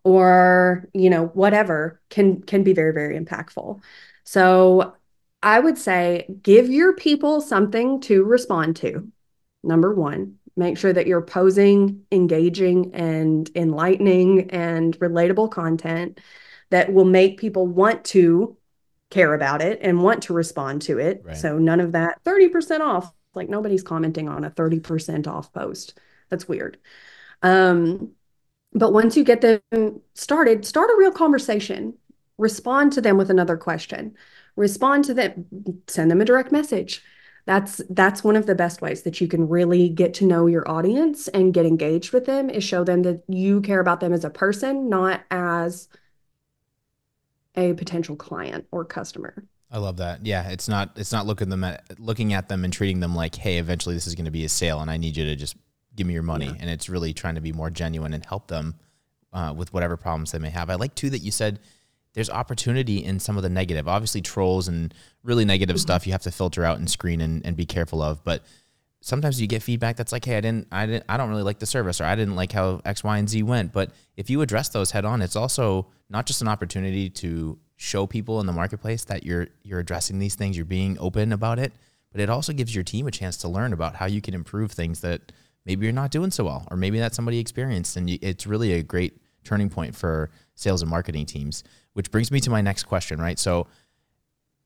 or 0.05 0.87
you 0.93 1.09
know 1.09 1.25
whatever 1.27 1.99
can 2.09 2.41
can 2.43 2.63
be 2.63 2.71
very 2.71 2.93
very 2.93 3.19
impactful 3.19 3.81
so 4.23 4.93
i 5.43 5.59
would 5.59 5.77
say 5.77 6.25
give 6.41 6.69
your 6.69 6.93
people 6.95 7.41
something 7.41 7.99
to 7.99 8.23
respond 8.23 8.75
to 8.75 9.07
number 9.63 9.93
one 9.93 10.35
make 10.55 10.77
sure 10.77 10.93
that 10.93 11.07
you're 11.07 11.21
posing 11.21 12.01
engaging 12.11 12.93
and 12.93 13.49
enlightening 13.55 14.49
and 14.51 14.97
relatable 14.99 15.51
content 15.51 16.19
that 16.69 16.93
will 16.93 17.05
make 17.05 17.39
people 17.39 17.67
want 17.67 18.03
to 18.05 18.57
care 19.09 19.33
about 19.33 19.61
it 19.61 19.79
and 19.81 20.01
want 20.01 20.23
to 20.23 20.33
respond 20.33 20.81
to 20.81 20.97
it 20.97 21.21
right. 21.23 21.37
so 21.37 21.57
none 21.57 21.79
of 21.79 21.91
that 21.91 22.23
30% 22.23 22.79
off 22.81 23.11
like 23.33 23.49
nobody's 23.49 23.83
commenting 23.83 24.27
on 24.27 24.43
a 24.43 24.49
30% 24.49 25.27
off 25.27 25.53
post 25.53 25.99
that's 26.29 26.47
weird 26.47 26.77
um 27.43 28.11
but 28.75 28.91
once 28.91 29.15
you 29.15 29.23
get 29.23 29.39
them 29.39 30.01
started, 30.13 30.65
start 30.65 30.89
a 30.89 30.97
real 30.97 31.11
conversation. 31.11 31.93
Respond 32.37 32.91
to 32.93 33.01
them 33.01 33.17
with 33.17 33.29
another 33.29 33.55
question. 33.55 34.15
Respond 34.57 35.05
to 35.05 35.13
them, 35.13 35.45
send 35.87 36.11
them 36.11 36.19
a 36.19 36.25
direct 36.25 36.51
message. 36.51 37.01
That's 37.45 37.79
that's 37.91 38.23
one 38.23 38.35
of 38.35 38.47
the 38.47 38.55
best 38.55 38.81
ways 38.81 39.03
that 39.03 39.21
you 39.21 39.27
can 39.27 39.47
really 39.47 39.87
get 39.87 40.15
to 40.15 40.25
know 40.25 40.47
your 40.47 40.67
audience 40.69 41.27
and 41.27 41.53
get 41.53 41.65
engaged 41.65 42.11
with 42.11 42.25
them 42.25 42.49
is 42.49 42.63
show 42.63 42.83
them 42.83 43.03
that 43.03 43.23
you 43.27 43.61
care 43.61 43.79
about 43.79 43.99
them 43.99 44.13
as 44.13 44.25
a 44.25 44.31
person, 44.31 44.89
not 44.89 45.21
as 45.29 45.87
a 47.55 47.73
potential 47.73 48.15
client 48.15 48.65
or 48.71 48.83
customer. 48.83 49.45
I 49.71 49.77
love 49.77 49.97
that. 49.97 50.25
Yeah, 50.25 50.49
it's 50.49 50.67
not 50.67 50.91
it's 50.95 51.11
not 51.11 51.27
looking 51.27 51.49
them 51.49 51.63
at 51.63 51.99
looking 51.99 52.33
at 52.33 52.49
them 52.49 52.63
and 52.63 52.73
treating 52.73 52.99
them 52.99 53.15
like, 53.15 53.35
hey, 53.35 53.57
eventually 53.57 53.93
this 53.93 54.07
is 54.07 54.15
going 54.15 54.25
to 54.25 54.31
be 54.31 54.45
a 54.45 54.49
sale, 54.49 54.79
and 54.79 54.89
I 54.89 54.97
need 54.97 55.15
you 55.15 55.25
to 55.25 55.35
just 55.35 55.55
give 55.95 56.07
me 56.07 56.13
your 56.13 56.23
money. 56.23 56.47
Yeah. 56.47 56.55
And 56.59 56.69
it's 56.69 56.89
really 56.89 57.13
trying 57.13 57.35
to 57.35 57.41
be 57.41 57.51
more 57.51 57.69
genuine 57.69 58.13
and 58.13 58.25
help 58.25 58.47
them 58.47 58.75
uh, 59.33 59.53
with 59.55 59.73
whatever 59.73 59.97
problems 59.97 60.31
they 60.31 60.39
may 60.39 60.49
have. 60.49 60.69
I 60.69 60.75
like 60.75 60.95
too 60.95 61.09
that 61.11 61.19
you 61.19 61.31
said 61.31 61.59
there's 62.15 62.29
opportunity 62.29 63.03
in 63.03 63.19
some 63.19 63.37
of 63.37 63.43
the 63.43 63.49
negative. 63.49 63.87
Obviously, 63.87 64.21
trolls 64.21 64.67
and 64.67 64.93
really 65.23 65.45
negative 65.45 65.75
mm-hmm. 65.75 65.81
stuff 65.81 66.07
you 66.07 66.13
have 66.13 66.23
to 66.23 66.31
filter 66.31 66.65
out 66.65 66.79
and 66.79 66.89
screen 66.89 67.21
and, 67.21 67.45
and 67.45 67.55
be 67.55 67.65
careful 67.65 68.01
of. 68.01 68.23
But 68.23 68.41
sometimes 69.01 69.39
you 69.39 69.47
get 69.47 69.61
feedback 69.61 69.97
that's 69.97 70.11
like, 70.11 70.25
hey, 70.25 70.37
I 70.37 70.41
didn't, 70.41 70.67
I 70.71 70.85
didn't, 70.85 71.03
I 71.07 71.17
don't 71.17 71.29
really 71.29 71.43
like 71.43 71.59
the 71.59 71.65
service, 71.65 72.01
or 72.01 72.05
I 72.05 72.15
didn't 72.15 72.35
like 72.35 72.53
how 72.53 72.81
X, 72.85 73.03
Y, 73.03 73.17
and 73.17 73.29
Z 73.29 73.43
went. 73.43 73.71
But 73.71 73.91
if 74.17 74.29
you 74.29 74.41
address 74.41 74.69
those 74.69 74.91
head 74.91 75.05
on, 75.05 75.21
it's 75.21 75.35
also 75.35 75.87
not 76.09 76.25
just 76.25 76.41
an 76.41 76.47
opportunity 76.47 77.09
to 77.09 77.59
show 77.75 78.07
people 78.07 78.39
in 78.39 78.45
the 78.45 78.53
marketplace 78.53 79.03
that 79.03 79.25
you're 79.25 79.49
you're 79.63 79.79
addressing 79.79 80.17
these 80.17 80.35
things, 80.35 80.55
you're 80.55 80.65
being 80.65 80.97
open 80.99 81.33
about 81.33 81.59
it, 81.59 81.73
but 82.11 82.21
it 82.21 82.29
also 82.29 82.53
gives 82.53 82.73
your 82.73 82.85
team 82.85 83.07
a 83.07 83.11
chance 83.11 83.35
to 83.37 83.49
learn 83.49 83.73
about 83.73 83.95
how 83.95 84.05
you 84.05 84.21
can 84.21 84.33
improve 84.33 84.71
things 84.71 85.01
that 85.01 85.33
maybe 85.65 85.85
you're 85.85 85.93
not 85.93 86.11
doing 86.11 86.31
so 86.31 86.45
well, 86.45 86.65
or 86.71 86.77
maybe 86.77 86.97
that 86.99 87.13
somebody 87.13 87.39
experienced, 87.39 87.97
and 87.97 88.09
you, 88.09 88.17
it's 88.21 88.47
really 88.47 88.71
a 88.73 88.81
great 88.81 89.19
turning 89.43 89.69
point 89.69 89.93
for 89.95 90.29
sales 90.55 90.81
and 90.81 90.89
marketing 90.89 91.25
teams. 91.25 91.63
Which 91.95 92.11
brings 92.11 92.29
me 92.29 92.41
to 92.41 92.49
my 92.49 92.59
next 92.59 92.83
question, 92.83 93.19
right? 93.19 93.39
So, 93.39 93.67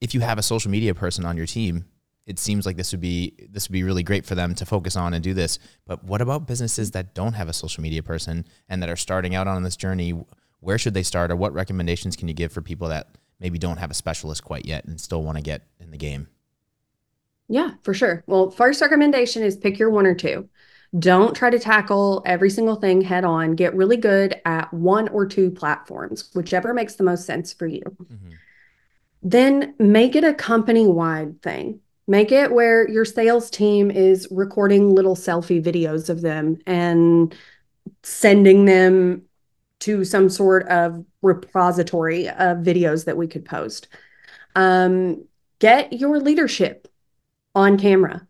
if 0.01 0.15
you 0.15 0.21
have 0.21 0.39
a 0.39 0.41
social 0.41 0.71
media 0.71 0.95
person 0.95 1.25
on 1.25 1.37
your 1.37 1.45
team, 1.45 1.85
it 2.25 2.39
seems 2.39 2.65
like 2.65 2.75
this 2.75 2.91
would 2.91 3.01
be 3.01 3.35
this 3.51 3.69
would 3.69 3.73
be 3.73 3.83
really 3.83 4.01
great 4.01 4.25
for 4.25 4.33
them 4.33 4.55
to 4.55 4.65
focus 4.65 4.95
on 4.95 5.13
and 5.13 5.23
do 5.23 5.35
this. 5.35 5.59
But 5.85 6.03
what 6.03 6.21
about 6.21 6.47
businesses 6.47 6.91
that 6.91 7.13
don't 7.13 7.33
have 7.33 7.47
a 7.47 7.53
social 7.53 7.83
media 7.83 8.01
person 8.01 8.45
and 8.67 8.81
that 8.81 8.89
are 8.89 8.95
starting 8.95 9.35
out 9.35 9.47
on 9.47 9.61
this 9.61 9.75
journey? 9.75 10.19
Where 10.59 10.79
should 10.79 10.95
they 10.95 11.03
start, 11.03 11.29
or 11.29 11.35
what 11.35 11.53
recommendations 11.53 12.15
can 12.15 12.27
you 12.27 12.33
give 12.33 12.51
for 12.51 12.61
people 12.61 12.89
that 12.89 13.09
maybe 13.39 13.59
don't 13.59 13.77
have 13.77 13.91
a 13.91 13.93
specialist 13.93 14.43
quite 14.43 14.65
yet 14.65 14.85
and 14.85 14.99
still 14.99 15.23
want 15.23 15.37
to 15.37 15.43
get 15.43 15.67
in 15.79 15.91
the 15.91 15.97
game? 15.97 16.27
Yeah, 17.47 17.71
for 17.83 17.93
sure. 17.93 18.23
Well, 18.25 18.49
first 18.49 18.81
recommendation 18.81 19.43
is 19.43 19.55
pick 19.55 19.77
your 19.77 19.91
one 19.91 20.07
or 20.07 20.15
two. 20.15 20.49
Don't 20.97 21.35
try 21.35 21.49
to 21.51 21.59
tackle 21.59 22.23
every 22.25 22.49
single 22.49 22.75
thing 22.75 23.01
head 23.01 23.23
on. 23.23 23.55
Get 23.55 23.75
really 23.75 23.97
good 23.97 24.41
at 24.45 24.73
one 24.73 25.07
or 25.09 25.25
two 25.27 25.51
platforms, 25.51 26.31
whichever 26.33 26.73
makes 26.73 26.95
the 26.95 27.03
most 27.03 27.25
sense 27.25 27.53
for 27.53 27.67
you. 27.67 27.83
Mm-hmm. 27.83 28.31
Then 29.21 29.75
make 29.77 30.15
it 30.15 30.23
a 30.23 30.33
company 30.33 30.87
wide 30.87 31.41
thing. 31.41 31.81
Make 32.07 32.31
it 32.31 32.51
where 32.51 32.89
your 32.89 33.05
sales 33.05 33.51
team 33.51 33.91
is 33.91 34.27
recording 34.31 34.95
little 34.95 35.15
selfie 35.15 35.63
videos 35.63 36.09
of 36.09 36.21
them 36.21 36.57
and 36.65 37.35
sending 38.01 38.65
them 38.65 39.23
to 39.81 40.03
some 40.03 40.29
sort 40.29 40.67
of 40.69 41.05
repository 41.21 42.27
of 42.29 42.57
videos 42.57 43.05
that 43.05 43.15
we 43.17 43.27
could 43.27 43.45
post. 43.45 43.89
Um, 44.55 45.25
get 45.59 45.93
your 45.93 46.19
leadership 46.19 46.87
on 47.53 47.77
camera. 47.77 48.27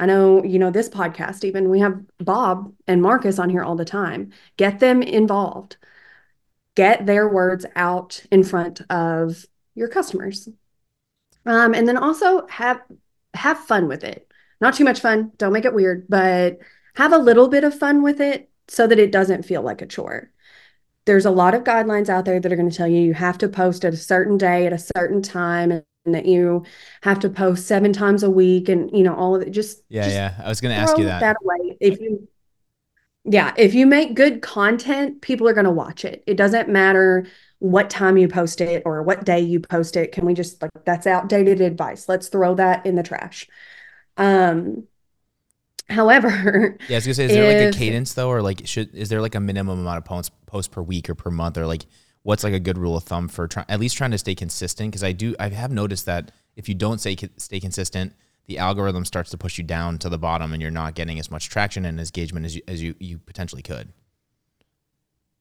I 0.00 0.06
know, 0.06 0.44
you 0.44 0.58
know, 0.58 0.70
this 0.70 0.88
podcast, 0.88 1.44
even 1.44 1.70
we 1.70 1.80
have 1.80 2.00
Bob 2.18 2.72
and 2.86 3.02
Marcus 3.02 3.38
on 3.38 3.50
here 3.50 3.64
all 3.64 3.76
the 3.76 3.84
time. 3.84 4.32
Get 4.56 4.78
them 4.78 5.02
involved. 5.02 5.76
Get 6.76 7.06
their 7.06 7.28
words 7.28 7.66
out 7.74 8.24
in 8.30 8.44
front 8.44 8.80
of 8.90 9.44
your 9.74 9.88
customers. 9.88 10.48
Um, 11.46 11.74
and 11.74 11.88
then 11.88 11.96
also 11.96 12.46
have 12.48 12.80
have 13.34 13.58
fun 13.58 13.88
with 13.88 14.04
it. 14.04 14.30
Not 14.60 14.74
too 14.74 14.84
much 14.84 15.00
fun. 15.00 15.32
Don't 15.36 15.52
make 15.52 15.64
it 15.64 15.74
weird, 15.74 16.06
but 16.08 16.58
have 16.94 17.12
a 17.12 17.18
little 17.18 17.48
bit 17.48 17.64
of 17.64 17.78
fun 17.78 18.02
with 18.02 18.20
it 18.20 18.50
so 18.68 18.86
that 18.86 18.98
it 18.98 19.12
doesn't 19.12 19.44
feel 19.44 19.62
like 19.62 19.82
a 19.82 19.86
chore. 19.86 20.30
There's 21.04 21.26
a 21.26 21.30
lot 21.30 21.54
of 21.54 21.64
guidelines 21.64 22.08
out 22.08 22.24
there 22.24 22.38
that 22.38 22.52
are 22.52 22.56
going 22.56 22.70
to 22.70 22.76
tell 22.76 22.88
you 22.88 23.00
you 23.00 23.14
have 23.14 23.38
to 23.38 23.48
post 23.48 23.84
at 23.84 23.94
a 23.94 23.96
certain 23.96 24.36
day 24.36 24.66
at 24.66 24.72
a 24.72 24.78
certain 24.78 25.22
time 25.22 25.82
that 26.12 26.26
you 26.26 26.64
have 27.02 27.18
to 27.20 27.28
post 27.28 27.66
seven 27.66 27.92
times 27.92 28.22
a 28.22 28.30
week 28.30 28.68
and 28.68 28.90
you 28.96 29.02
know 29.02 29.14
all 29.14 29.34
of 29.34 29.42
it. 29.42 29.50
Just 29.50 29.82
yeah 29.88 30.04
just 30.04 30.14
yeah. 30.14 30.40
I 30.42 30.48
was 30.48 30.60
going 30.60 30.74
to 30.74 30.80
ask 30.80 30.96
you 30.98 31.04
that. 31.04 31.20
that 31.20 31.36
away. 31.42 31.76
If 31.80 32.00
you 32.00 32.28
yeah 33.24 33.52
if 33.56 33.74
you 33.74 33.86
make 33.86 34.14
good 34.14 34.40
content 34.42 35.20
people 35.20 35.48
are 35.48 35.54
going 35.54 35.64
to 35.64 35.70
watch 35.70 36.04
it. 36.04 36.22
It 36.26 36.36
doesn't 36.36 36.68
matter 36.68 37.26
what 37.60 37.90
time 37.90 38.16
you 38.16 38.28
post 38.28 38.60
it 38.60 38.82
or 38.86 39.02
what 39.02 39.24
day 39.24 39.40
you 39.40 39.60
post 39.60 39.96
it. 39.96 40.12
Can 40.12 40.24
we 40.24 40.34
just 40.34 40.62
like 40.62 40.70
that's 40.84 41.06
outdated 41.06 41.60
advice. 41.60 42.08
Let's 42.08 42.28
throw 42.28 42.54
that 42.54 42.86
in 42.86 42.94
the 42.94 43.02
trash. 43.02 43.48
Um 44.16 44.86
however 45.90 46.76
yeah 46.88 46.96
i 46.96 46.98
was 46.98 47.06
gonna 47.06 47.14
say 47.14 47.24
is 47.24 47.32
there 47.32 47.66
like 47.66 47.74
a 47.74 47.78
cadence 47.78 48.12
though 48.12 48.28
or 48.28 48.42
like 48.42 48.66
should 48.66 48.94
is 48.94 49.08
there 49.08 49.22
like 49.22 49.34
a 49.34 49.40
minimum 49.40 49.80
amount 49.80 49.96
of 49.96 50.04
posts 50.04 50.30
post 50.46 50.70
per 50.70 50.82
week 50.82 51.08
or 51.08 51.14
per 51.14 51.30
month 51.30 51.56
or 51.56 51.66
like 51.66 51.86
what's 52.28 52.44
like 52.44 52.52
a 52.52 52.60
good 52.60 52.78
rule 52.78 52.96
of 52.96 53.04
thumb 53.04 53.28
for 53.28 53.48
try, 53.48 53.64
at 53.68 53.80
least 53.80 53.96
trying 53.96 54.10
to 54.10 54.18
stay 54.18 54.34
consistent 54.34 54.90
because 54.90 55.02
i 55.02 55.12
do 55.12 55.34
i 55.40 55.48
have 55.48 55.70
noticed 55.70 56.06
that 56.06 56.30
if 56.56 56.68
you 56.68 56.74
don't 56.74 56.98
stay 56.98 57.16
stay 57.36 57.58
consistent 57.60 58.12
the 58.46 58.58
algorithm 58.58 59.04
starts 59.04 59.30
to 59.30 59.38
push 59.38 59.58
you 59.58 59.64
down 59.64 59.98
to 59.98 60.08
the 60.08 60.18
bottom 60.18 60.52
and 60.52 60.62
you're 60.62 60.70
not 60.70 60.94
getting 60.94 61.18
as 61.18 61.30
much 61.30 61.48
traction 61.48 61.84
and 61.84 61.98
engagement 61.98 62.46
as 62.46 62.56
you 62.56 62.62
as 62.68 62.82
you, 62.82 62.94
you 62.98 63.18
potentially 63.18 63.62
could 63.62 63.92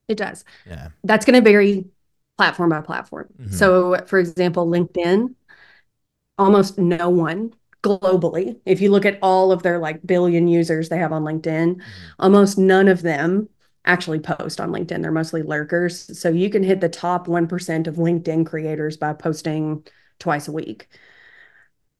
it 0.07 0.15
does 0.15 0.45
yeah 0.65 0.89
that's 1.03 1.25
going 1.25 1.35
to 1.35 1.41
vary 1.41 1.85
platform 2.37 2.69
by 2.69 2.81
platform. 2.81 3.27
Mm-hmm. 3.41 3.53
So, 3.53 4.05
for 4.05 4.19
example, 4.19 4.67
LinkedIn, 4.67 5.33
almost 6.37 6.77
no 6.77 7.09
one 7.09 7.53
globally, 7.83 8.59
if 8.65 8.79
you 8.79 8.91
look 8.91 9.05
at 9.05 9.19
all 9.21 9.51
of 9.51 9.63
their 9.63 9.79
like 9.79 10.05
billion 10.05 10.47
users 10.47 10.89
they 10.89 10.97
have 10.97 11.11
on 11.11 11.23
LinkedIn, 11.23 11.75
mm-hmm. 11.75 11.81
almost 12.19 12.57
none 12.57 12.87
of 12.87 13.01
them 13.01 13.49
actually 13.87 14.19
post 14.19 14.61
on 14.61 14.71
LinkedIn. 14.71 15.01
They're 15.01 15.11
mostly 15.11 15.41
lurkers. 15.41 16.19
So, 16.19 16.29
you 16.29 16.49
can 16.49 16.63
hit 16.63 16.81
the 16.81 16.89
top 16.89 17.27
1% 17.27 17.87
of 17.87 17.95
LinkedIn 17.95 18.45
creators 18.45 18.97
by 18.97 19.13
posting 19.13 19.85
twice 20.19 20.47
a 20.47 20.51
week. 20.51 20.87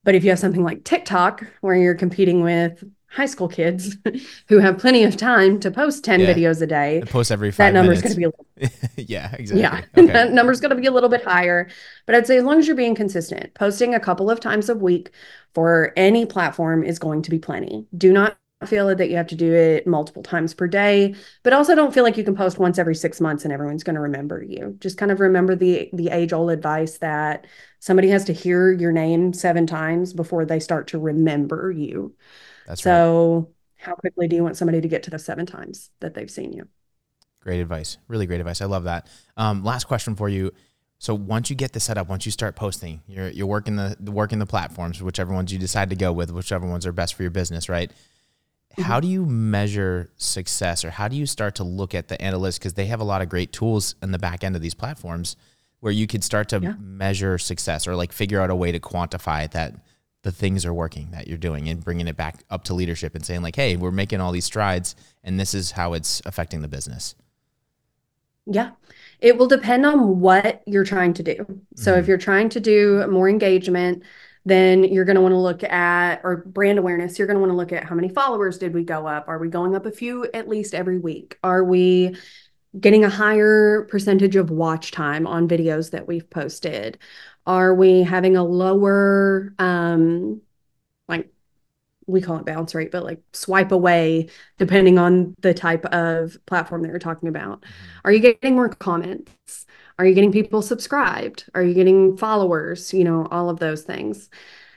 But 0.04 0.15
if 0.15 0.23
you 0.23 0.30
have 0.30 0.39
something 0.39 0.63
like 0.63 0.84
TikTok, 0.84 1.45
where 1.62 1.76
you're 1.76 1.95
competing 1.95 2.41
with 2.41 2.84
high 3.10 3.26
school 3.26 3.47
kids 3.47 3.97
who 4.47 4.60
have 4.60 4.78
plenty 4.78 5.04
of 5.04 5.17
time 5.17 5.60
to 5.60 5.71
post 5.71 6.04
10 6.04 6.19
yeah. 6.21 6.34
videos 6.34 6.62
a 6.62 6.67
day. 6.67 7.02
post 7.08 7.32
every 7.32 7.52
five 7.52 7.58
That 7.58 7.73
number 7.73 7.93
is 7.93 8.02
going 8.02 8.13
to 8.13 8.17
be 8.17 8.23
a 8.23 8.28
little, 8.28 8.45
Yeah, 8.95 9.34
exactly. 9.34 9.62
Yeah. 9.62 9.82
Okay. 10.04 10.13
that 10.13 10.32
number's 10.34 10.60
going 10.60 10.76
to 10.76 10.82
be 10.82 10.88
a 10.88 10.91
little 10.91 11.10
bit 11.10 11.23
higher. 11.23 11.69
But 12.06 12.15
I'd 12.15 12.28
say 12.28 12.38
as 12.38 12.43
long 12.43 12.60
as 12.60 12.67
you're 12.67 12.76
being 12.76 12.95
consistent, 12.95 13.54
posting 13.54 13.95
a 13.95 14.00
couple 14.00 14.30
of 14.30 14.39
times 14.39 14.69
a 14.69 14.76
week 14.76 15.12
for 15.54 15.93
any 15.95 16.26
platform 16.26 16.84
is 16.84 17.00
going 17.00 17.21
to 17.23 17.30
be 17.30 17.39
plenty. 17.39 17.86
Do 17.97 18.12
not 18.12 18.38
feel 18.65 18.93
that 18.96 19.10
you 19.10 19.15
have 19.17 19.28
to 19.28 19.36
do 19.36 19.54
it 19.54 19.86
multiple 19.86 20.24
times 20.24 20.54
per 20.54 20.67
day, 20.67 21.13
but 21.43 21.54
also 21.54 21.76
don't 21.76 21.93
feel 21.93 22.04
like 22.04 22.17
you 22.17 22.24
can 22.24 22.36
post 22.36 22.58
once 22.58 22.80
every 22.80 22.96
6 22.96 23.22
months 23.22 23.43
and 23.43 23.54
everyone's 23.54 23.84
going 23.84 23.96
to 23.96 24.02
remember 24.02 24.41
you. 24.41 24.76
Just 24.80 24.98
kind 24.98 25.12
of 25.12 25.20
remember 25.20 25.56
the 25.56 25.89
the 25.93 26.10
age 26.10 26.34
old 26.34 26.50
advice 26.50 26.98
that 27.00 27.46
somebody 27.80 28.10
has 28.10 28.26
to 28.26 28.34
hear 28.34 28.72
your 28.72 28.91
name 28.91 29.32
7 29.34 29.67
times 29.67 30.13
before 30.13 30.46
they 30.46 30.60
start 30.60 30.88
to 30.88 31.00
remember 31.00 31.72
you. 31.72 32.15
That's 32.65 32.82
so 32.82 33.36
right. 33.80 33.86
how 33.88 33.96
quickly 33.96 34.28
do 34.28 34.36
you 34.36 34.43
want 34.43 34.58
somebody 34.58 34.82
to 34.82 34.88
get 34.88 35.04
to 35.04 35.10
the 35.10 35.20
seven 35.20 35.46
times 35.46 35.89
that 36.00 36.13
they've 36.13 36.30
seen 36.30 36.54
you? 36.54 36.67
Great 37.41 37.62
advice. 37.62 37.98
Really 38.08 38.26
great 38.26 38.39
advice. 38.41 38.62
I 38.62 38.65
love 38.65 38.84
that. 38.86 39.08
Um, 39.38 39.63
last 39.63 39.86
question 39.86 40.15
for 40.15 40.28
you. 40.28 40.52
So 41.00 41.13
once 41.13 41.50
you 41.50 41.56
get 41.56 41.74
the 41.74 41.80
setup, 41.80 42.10
once 42.10 42.26
you 42.26 42.32
start 42.32 42.56
posting, 42.56 43.02
you're 43.08 43.30
you're 43.30 43.48
working 43.48 43.76
the, 43.76 43.96
the 44.00 44.12
working 44.12 44.39
the 44.39 44.46
platforms, 44.48 45.02
whichever 45.02 45.34
ones 45.34 45.54
you 45.54 45.60
decide 45.60 45.89
to 45.91 45.96
go 45.96 46.12
with, 46.12 46.32
whichever 46.32 46.67
ones 46.67 46.86
are 46.86 46.91
best 46.91 47.13
for 47.13 47.22
your 47.24 47.30
business, 47.32 47.70
right? 47.70 47.91
How 48.80 49.00
do 49.00 49.08
you 49.08 49.26
measure 49.26 50.10
success, 50.18 50.86
or 50.86 50.92
how 50.92 51.08
do 51.08 51.16
you 51.16 51.26
start 51.26 51.56
to 51.56 51.63
look 51.63 51.96
at 51.96 52.08
the 52.08 52.18
analytics? 52.18 52.60
Because 52.60 52.74
they 52.74 52.86
have 52.86 53.00
a 53.00 53.04
lot 53.04 53.22
of 53.22 53.30
great 53.30 53.52
tools 53.52 53.96
in 54.02 54.12
the 54.12 54.20
back 54.20 54.44
end 54.44 54.56
of 54.56 54.62
these 54.62 54.76
platforms, 54.76 55.36
where 55.80 55.92
you 55.94 56.08
could 56.08 56.24
start 56.24 56.50
to 56.50 56.60
yeah. 56.60 56.74
measure 56.80 57.38
success, 57.38 57.88
or 57.88 57.96
like 57.96 58.12
figure 58.12 58.40
out 58.40 58.50
a 58.50 58.56
way 58.56 58.72
to 58.72 58.80
quantify 58.80 59.50
that 59.52 59.74
the 60.28 60.32
things 60.34 60.66
are 60.66 60.74
working 60.74 61.10
that 61.12 61.28
you're 61.28 61.38
doing 61.38 61.70
and 61.70 61.84
bringing 61.84 62.06
it 62.06 62.18
back 62.18 62.44
up 62.50 62.66
to 62.66 62.74
leadership 62.74 63.16
and 63.16 63.26
saying 63.26 63.42
like 63.42 63.56
hey 63.56 63.78
we're 63.78 63.92
making 63.92 64.20
all 64.20 64.34
these 64.34 64.44
strides 64.44 64.94
and 65.24 65.40
this 65.40 65.54
is 65.54 65.72
how 65.72 65.94
it's 65.94 66.22
affecting 66.26 66.62
the 66.62 66.68
business 66.68 67.16
yeah 68.46 68.72
it 69.22 69.38
will 69.38 69.48
depend 69.48 69.86
on 69.86 70.20
what 70.20 70.63
you're 70.66 70.84
trying 70.84 71.13
to 71.13 71.24
do 71.24 71.62
so 71.76 71.92
mm-hmm. 71.92 72.02
if 72.02 72.08
you're 72.10 72.18
trying 72.18 72.50
to 72.50 72.60
do 72.60 73.08
more 73.08 73.30
engagement 73.30 74.04
then 74.48 74.84
you're 74.86 75.06
going 75.06 75.16
to 75.16 75.22
want 75.22 75.34
to 75.34 75.40
look 75.40 75.64
at 75.64 76.22
or 76.24 76.38
brand 76.38 76.80
awareness 76.80 77.18
you're 77.18 77.28
going 77.28 77.36
to 77.36 77.42
want 77.42 77.52
to 77.52 77.58
look 77.58 77.74
at 77.74 77.84
how 77.84 77.94
many 77.96 78.08
followers 78.08 78.58
did 78.58 78.74
we 78.74 78.84
go 78.84 79.06
up? 79.06 79.28
Are 79.28 79.40
we 79.40 79.50
going 79.50 79.76
up 79.76 79.86
a 79.86 79.92
few 79.92 80.26
at 80.34 80.48
least 80.48 80.74
every 80.74 80.98
week? 80.98 81.38
Are 81.44 81.64
we 81.64 82.16
getting 82.80 83.04
a 83.04 83.10
higher 83.10 83.84
percentage 83.90 84.36
of 84.36 84.50
watch 84.50 84.92
time 84.92 85.28
on 85.28 85.50
videos 85.50 85.92
that 85.92 86.08
we've 86.08 86.30
posted? 86.30 86.98
Are 87.46 87.74
we 87.74 88.04
having 88.04 88.38
a 88.38 88.44
lower, 88.44 89.54
um, 89.60 90.42
we 92.08 92.22
call 92.22 92.38
it 92.38 92.46
bounce 92.46 92.74
rate, 92.74 92.91
but 92.91 93.04
like 93.04 93.22
swipe 93.34 93.72
away 93.72 94.30
depending 94.58 94.98
on 94.98 95.36
the 95.41 95.54
type 95.54 95.86
of 95.86 96.38
platform 96.46 96.82
that 96.82 96.89
you're 96.89 97.00
talking 97.00 97.30
about? 97.30 97.62
Mm-hmm. 97.62 98.00
Are 98.06 98.12
you 98.12 98.20
getting 98.20 98.56
more 98.56 98.70
comments? 98.70 99.65
Are 100.00 100.06
you 100.06 100.15
getting 100.15 100.32
people 100.32 100.62
subscribed? 100.62 101.50
Are 101.54 101.63
you 101.63 101.74
getting 101.74 102.17
followers? 102.17 102.93
You 102.93 103.04
know, 103.04 103.28
all 103.30 103.50
of 103.50 103.60
those 103.60 103.84
things. 103.84 104.30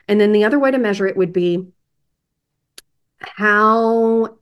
And 0.08 0.20
then 0.20 0.32
the 0.32 0.44
other 0.44 0.58
way 0.58 0.70
to 0.70 0.78
measure 0.78 1.06
it 1.06 1.16
would 1.16 1.32
be 1.32 1.68
how 3.20 4.36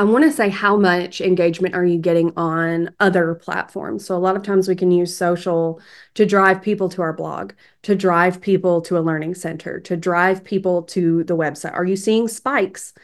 I 0.00 0.04
want 0.04 0.24
to 0.24 0.32
say 0.32 0.48
how 0.48 0.78
much 0.78 1.20
engagement 1.20 1.74
are 1.74 1.84
you 1.84 1.98
getting 1.98 2.32
on 2.34 2.88
other 3.00 3.34
platforms? 3.34 4.06
So 4.06 4.16
a 4.16 4.18
lot 4.18 4.34
of 4.34 4.42
times 4.42 4.66
we 4.66 4.74
can 4.74 4.90
use 4.90 5.14
social 5.14 5.78
to 6.14 6.24
drive 6.24 6.62
people 6.62 6.88
to 6.88 7.02
our 7.02 7.12
blog, 7.12 7.52
to 7.82 7.94
drive 7.94 8.40
people 8.40 8.80
to 8.80 8.96
a 8.96 9.00
learning 9.00 9.34
center, 9.34 9.78
to 9.80 9.98
drive 9.98 10.42
people 10.42 10.84
to 10.84 11.22
the 11.24 11.36
website. 11.36 11.74
Are 11.74 11.84
you 11.84 11.96
seeing 11.96 12.28
spikes 12.28 12.94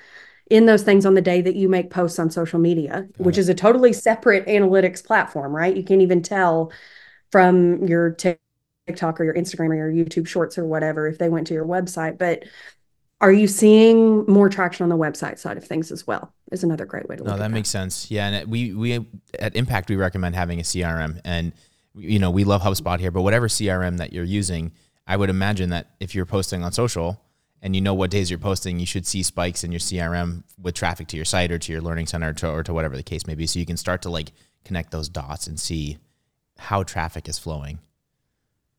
in 0.49 0.65
those 0.65 0.85
things 0.85 1.05
on 1.05 1.13
the 1.13 1.21
day 1.21 1.43
that 1.43 1.55
you 1.55 1.69
make 1.69 1.91
posts 1.91 2.19
on 2.19 2.31
social 2.31 2.59
media, 2.59 3.07
which 3.19 3.37
is 3.37 3.51
a 3.51 3.55
totally 3.55 3.93
separate 3.93 4.47
analytics 4.47 5.05
platform, 5.05 5.55
right? 5.55 5.77
You 5.77 5.85
can't 5.85 6.01
even 6.01 6.23
tell 6.23 6.73
from 7.31 7.87
your 7.87 8.13
TikTok 8.13 9.21
or 9.21 9.25
your 9.25 9.35
Instagram 9.35 9.69
or 9.69 9.91
your 9.91 9.93
YouTube 9.93 10.27
shorts 10.27 10.57
or 10.57 10.65
whatever 10.65 11.07
if 11.09 11.19
they 11.19 11.29
went 11.29 11.47
to 11.49 11.55
your 11.55 11.67
website, 11.67 12.17
but 12.17 12.45
are 13.21 13.33
you 13.33 13.49
seeing 13.49 14.27
more 14.27 14.49
traction 14.49 14.83
on 14.83 14.91
the 14.91 14.97
website 14.97 15.39
side 15.39 15.57
of 15.57 15.65
things 15.65 15.91
as 15.91 16.07
well? 16.07 16.33
Is 16.53 16.63
another 16.63 16.85
great 16.85 17.09
way 17.09 17.17
to 17.17 17.23
look. 17.23 17.33
At. 17.33 17.37
No, 17.37 17.39
that, 17.39 17.49
that 17.49 17.55
makes 17.55 17.69
sense. 17.69 18.11
Yeah, 18.11 18.29
and 18.29 18.51
we 18.51 18.75
we 18.75 19.07
at 19.39 19.57
Impact 19.57 19.89
we 19.89 19.97
recommend 19.97 20.35
having 20.35 20.61
a 20.61 20.63
CRM, 20.63 21.21
and 21.25 21.53
you 21.95 22.19
know 22.19 22.31
we 22.31 22.45
love 22.45 22.63
HubSpot 22.63 23.01
here, 23.01 23.11
but 23.11 23.23
whatever 23.23 23.49
CRM 23.49 23.99
that 23.99 24.13
you're 24.13 24.25
using, 24.25 24.73
I 25.07 25.17
would 25.17 25.31
imagine 25.31 25.71
that 25.71 25.93
if 25.99 26.15
you're 26.15 26.27
posting 26.27 26.63
on 26.63 26.73
social 26.73 27.21
and 27.63 27.75
you 27.75 27.81
know 27.81 27.95
what 27.95 28.11
days 28.11 28.31
you're 28.31 28.39
posting, 28.39 28.79
you 28.79 28.87
should 28.87 29.07
see 29.07 29.23
spikes 29.23 29.65
in 29.65 29.73
your 29.73 29.81
CRM 29.81 30.45
with 30.61 30.75
traffic 30.75 31.09
to 31.09 31.17
your 31.17 31.25
site 31.25 31.51
or 31.51 31.59
to 31.59 31.73
your 31.73 31.81
learning 31.81 32.07
center 32.07 32.29
or 32.29 32.33
to, 32.35 32.51
or 32.51 32.63
to 32.63 32.75
whatever 32.75 32.97
the 32.97 33.03
case 33.03 33.27
may 33.27 33.35
be, 33.35 33.47
so 33.47 33.59
you 33.59 33.67
can 33.67 33.79
start 33.79 34.03
to 34.03 34.11
like 34.11 34.33
connect 34.65 34.91
those 34.91 35.09
dots 35.09 35.47
and 35.47 35.59
see 35.59 35.97
how 36.59 36.83
traffic 36.83 37.29
is 37.29 37.39
flowing. 37.39 37.79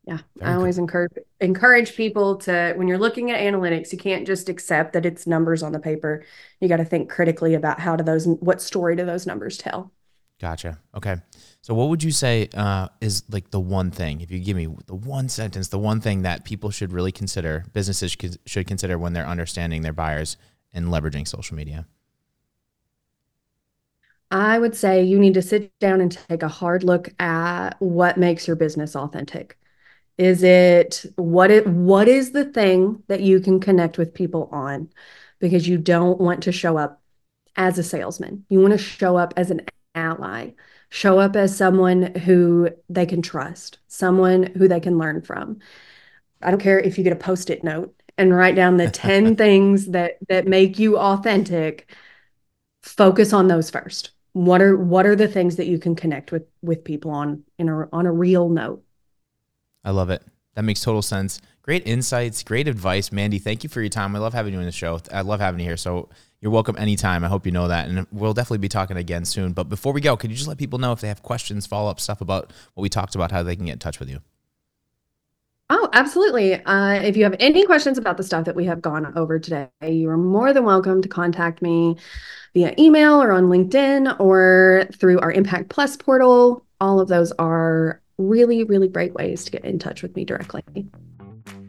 Yeah, 0.08 0.20
Very 0.36 0.50
I 0.50 0.54
always 0.54 0.78
cool. 0.78 0.78
encourage 0.78 1.12
encourage 1.40 1.94
people 1.94 2.36
to 2.38 2.72
when 2.76 2.88
you're 2.88 2.96
looking 2.98 3.30
at 3.30 3.40
analytics, 3.40 3.92
you 3.92 3.98
can't 3.98 4.26
just 4.26 4.48
accept 4.48 4.94
that 4.94 5.04
it's 5.04 5.26
numbers 5.26 5.62
on 5.62 5.72
the 5.72 5.78
paper. 5.80 6.24
You 6.60 6.68
got 6.68 6.78
to 6.78 6.84
think 6.86 7.10
critically 7.10 7.54
about 7.54 7.78
how 7.80 7.94
do 7.94 8.02
those 8.04 8.26
what 8.26 8.62
story 8.62 8.96
do 8.96 9.04
those 9.04 9.26
numbers 9.26 9.58
tell. 9.58 9.92
Gotcha. 10.40 10.78
Okay. 10.94 11.16
So 11.62 11.74
what 11.74 11.88
would 11.88 12.02
you 12.02 12.12
say 12.12 12.48
uh, 12.54 12.88
is 13.00 13.24
like 13.28 13.50
the 13.50 13.58
one 13.58 13.90
thing, 13.90 14.20
if 14.20 14.30
you 14.30 14.38
give 14.38 14.56
me 14.56 14.68
the 14.86 14.94
one 14.94 15.28
sentence, 15.28 15.68
the 15.68 15.78
one 15.80 16.00
thing 16.00 16.22
that 16.22 16.44
people 16.44 16.70
should 16.70 16.92
really 16.92 17.10
consider, 17.10 17.64
businesses 17.72 18.16
should 18.46 18.66
consider 18.68 18.98
when 18.98 19.14
they're 19.14 19.26
understanding 19.26 19.82
their 19.82 19.92
buyers 19.92 20.36
and 20.72 20.88
leveraging 20.88 21.26
social 21.26 21.56
media? 21.56 21.86
I 24.30 24.58
would 24.58 24.74
say 24.74 25.02
you 25.02 25.18
need 25.18 25.34
to 25.34 25.42
sit 25.42 25.78
down 25.80 26.00
and 26.00 26.12
take 26.12 26.42
a 26.42 26.48
hard 26.48 26.84
look 26.84 27.08
at 27.20 27.80
what 27.80 28.18
makes 28.18 28.46
your 28.46 28.56
business 28.56 28.94
authentic 28.94 29.58
Is 30.18 30.42
it 30.42 31.06
what 31.16 31.50
it 31.50 31.66
what 31.66 32.08
is 32.08 32.32
the 32.32 32.44
thing 32.44 33.02
that 33.06 33.20
you 33.20 33.40
can 33.40 33.60
connect 33.60 33.98
with 33.98 34.14
people 34.14 34.48
on? 34.52 34.90
Because 35.38 35.68
you 35.68 35.78
don't 35.78 36.20
want 36.20 36.42
to 36.44 36.52
show 36.52 36.76
up 36.76 37.00
as 37.56 37.78
a 37.78 37.82
salesman. 37.84 38.44
You 38.48 38.60
want 38.60 38.72
to 38.72 38.78
show 38.78 39.16
up 39.16 39.34
as 39.36 39.50
an 39.50 39.62
ally. 39.94 40.52
Show 40.90 41.18
up 41.20 41.36
as 41.36 41.56
someone 41.56 42.14
who 42.16 42.70
they 42.88 43.06
can 43.06 43.22
trust, 43.22 43.78
someone 43.88 44.44
who 44.56 44.68
they 44.68 44.80
can 44.80 44.98
learn 44.98 45.22
from. 45.22 45.58
I 46.42 46.50
don't 46.50 46.60
care 46.60 46.80
if 46.80 46.98
you 46.98 47.04
get 47.04 47.12
a 47.12 47.16
post-it 47.16 47.64
note 47.64 47.94
and 48.16 48.34
write 48.34 48.54
down 48.56 48.76
the 48.76 48.90
10 48.90 49.36
things 49.44 49.86
that 49.88 50.18
that 50.28 50.46
make 50.46 50.78
you 50.78 50.98
authentic. 50.98 51.90
Focus 52.82 53.32
on 53.32 53.48
those 53.48 53.70
first. 53.70 54.12
What 54.32 54.62
are 54.62 54.76
what 54.76 55.06
are 55.06 55.16
the 55.16 55.28
things 55.28 55.56
that 55.56 55.66
you 55.66 55.78
can 55.78 55.94
connect 55.96 56.32
with 56.32 56.44
with 56.62 56.84
people 56.84 57.10
on 57.10 57.44
in 57.58 57.68
a 57.68 57.88
on 57.92 58.06
a 58.06 58.12
real 58.12 58.48
note? 58.48 58.84
I 59.88 59.90
love 59.90 60.10
it. 60.10 60.22
That 60.54 60.64
makes 60.64 60.82
total 60.82 61.00
sense. 61.00 61.40
Great 61.62 61.86
insights, 61.86 62.42
great 62.42 62.68
advice. 62.68 63.10
Mandy, 63.10 63.38
thank 63.38 63.64
you 63.64 63.70
for 63.70 63.80
your 63.80 63.88
time. 63.88 64.14
I 64.14 64.18
love 64.18 64.34
having 64.34 64.52
you 64.52 64.60
in 64.60 64.66
the 64.66 64.70
show. 64.70 65.00
I 65.10 65.22
love 65.22 65.40
having 65.40 65.60
you 65.60 65.64
here. 65.64 65.78
So 65.78 66.10
you're 66.42 66.52
welcome 66.52 66.76
anytime. 66.76 67.24
I 67.24 67.28
hope 67.28 67.46
you 67.46 67.52
know 67.52 67.68
that. 67.68 67.88
And 67.88 68.06
we'll 68.12 68.34
definitely 68.34 68.58
be 68.58 68.68
talking 68.68 68.98
again 68.98 69.24
soon. 69.24 69.54
But 69.54 69.70
before 69.70 69.94
we 69.94 70.02
go, 70.02 70.14
could 70.14 70.28
you 70.28 70.36
just 70.36 70.46
let 70.46 70.58
people 70.58 70.78
know 70.78 70.92
if 70.92 71.00
they 71.00 71.08
have 71.08 71.22
questions, 71.22 71.66
follow 71.66 71.90
up 71.90 72.00
stuff 72.00 72.20
about 72.20 72.52
what 72.74 72.82
we 72.82 72.90
talked 72.90 73.14
about, 73.14 73.32
how 73.32 73.42
they 73.42 73.56
can 73.56 73.64
get 73.64 73.72
in 73.72 73.78
touch 73.78 73.98
with 73.98 74.10
you? 74.10 74.18
Oh, 75.70 75.88
absolutely. 75.94 76.62
Uh, 76.62 77.00
if 77.00 77.16
you 77.16 77.24
have 77.24 77.36
any 77.40 77.64
questions 77.64 77.96
about 77.96 78.18
the 78.18 78.22
stuff 78.22 78.44
that 78.44 78.56
we 78.56 78.66
have 78.66 78.82
gone 78.82 79.16
over 79.16 79.38
today, 79.38 79.70
you 79.86 80.10
are 80.10 80.18
more 80.18 80.52
than 80.52 80.64
welcome 80.64 81.00
to 81.00 81.08
contact 81.08 81.62
me 81.62 81.96
via 82.52 82.74
email 82.78 83.22
or 83.22 83.32
on 83.32 83.44
LinkedIn 83.44 84.20
or 84.20 84.86
through 84.92 85.18
our 85.20 85.32
Impact 85.32 85.70
Plus 85.70 85.96
portal. 85.96 86.66
All 86.78 87.00
of 87.00 87.08
those 87.08 87.32
are 87.38 88.02
really, 88.18 88.64
really 88.64 88.88
great 88.88 89.14
ways 89.14 89.44
to 89.44 89.50
get 89.50 89.64
in 89.64 89.78
touch 89.78 90.02
with 90.02 90.14
me 90.16 90.24
directly. 90.24 90.64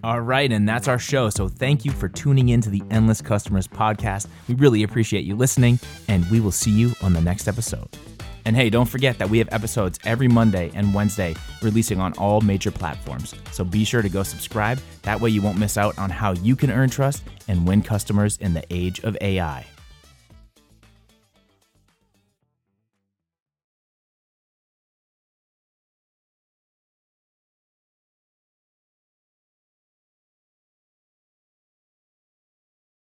All 0.04 0.22
right, 0.22 0.52
and 0.52 0.68
that's 0.68 0.88
our 0.88 1.00
show. 1.00 1.30
So 1.30 1.48
thank 1.48 1.84
you 1.84 1.92
for 1.92 2.08
tuning 2.08 2.50
in 2.50 2.62
to 2.62 2.70
the 2.70 2.82
Endless 2.90 3.22
Customers 3.22 3.68
podcast. 3.68 4.28
We 4.48 4.56
really 4.56 4.84
appreciate 4.84 5.26
you 5.26 5.36
listening, 5.36 5.80
and 6.08 6.30
we 6.32 6.40
will 6.40 6.52
see 6.52 6.72
you 6.72 6.94
on 7.02 7.14
the 7.14 7.22
next 7.22 7.48
episode. 7.48 7.90
And 8.46 8.56
hey, 8.56 8.70
don't 8.70 8.88
forget 8.88 9.18
that 9.20 9.30
we 9.30 9.38
have 9.40 9.50
episodes 9.52 10.00
every 10.06 10.30
Monday 10.30 10.72
and 10.74 10.94
Wednesday 10.94 11.36
releasing 11.62 12.00
on 12.00 12.14
all 12.14 12.40
major 12.42 12.72
platforms. 12.72 13.36
So 13.52 13.64
be 13.66 13.84
sure 13.84 14.02
to 14.02 14.10
go 14.10 14.24
subscribe. 14.24 14.80
That 15.04 15.20
way 15.20 15.30
you 15.30 15.42
won't 15.42 15.60
miss 15.60 15.78
out 15.78 15.98
on 16.00 16.10
how 16.10 16.32
you 16.32 16.56
can 16.56 16.72
earn 16.72 16.90
trust 16.90 17.24
and 17.48 17.68
win 17.68 17.82
customers 17.82 18.38
in 18.38 18.54
the 18.54 18.64
age 18.70 19.02
of 19.02 19.18
AI. 19.22 19.66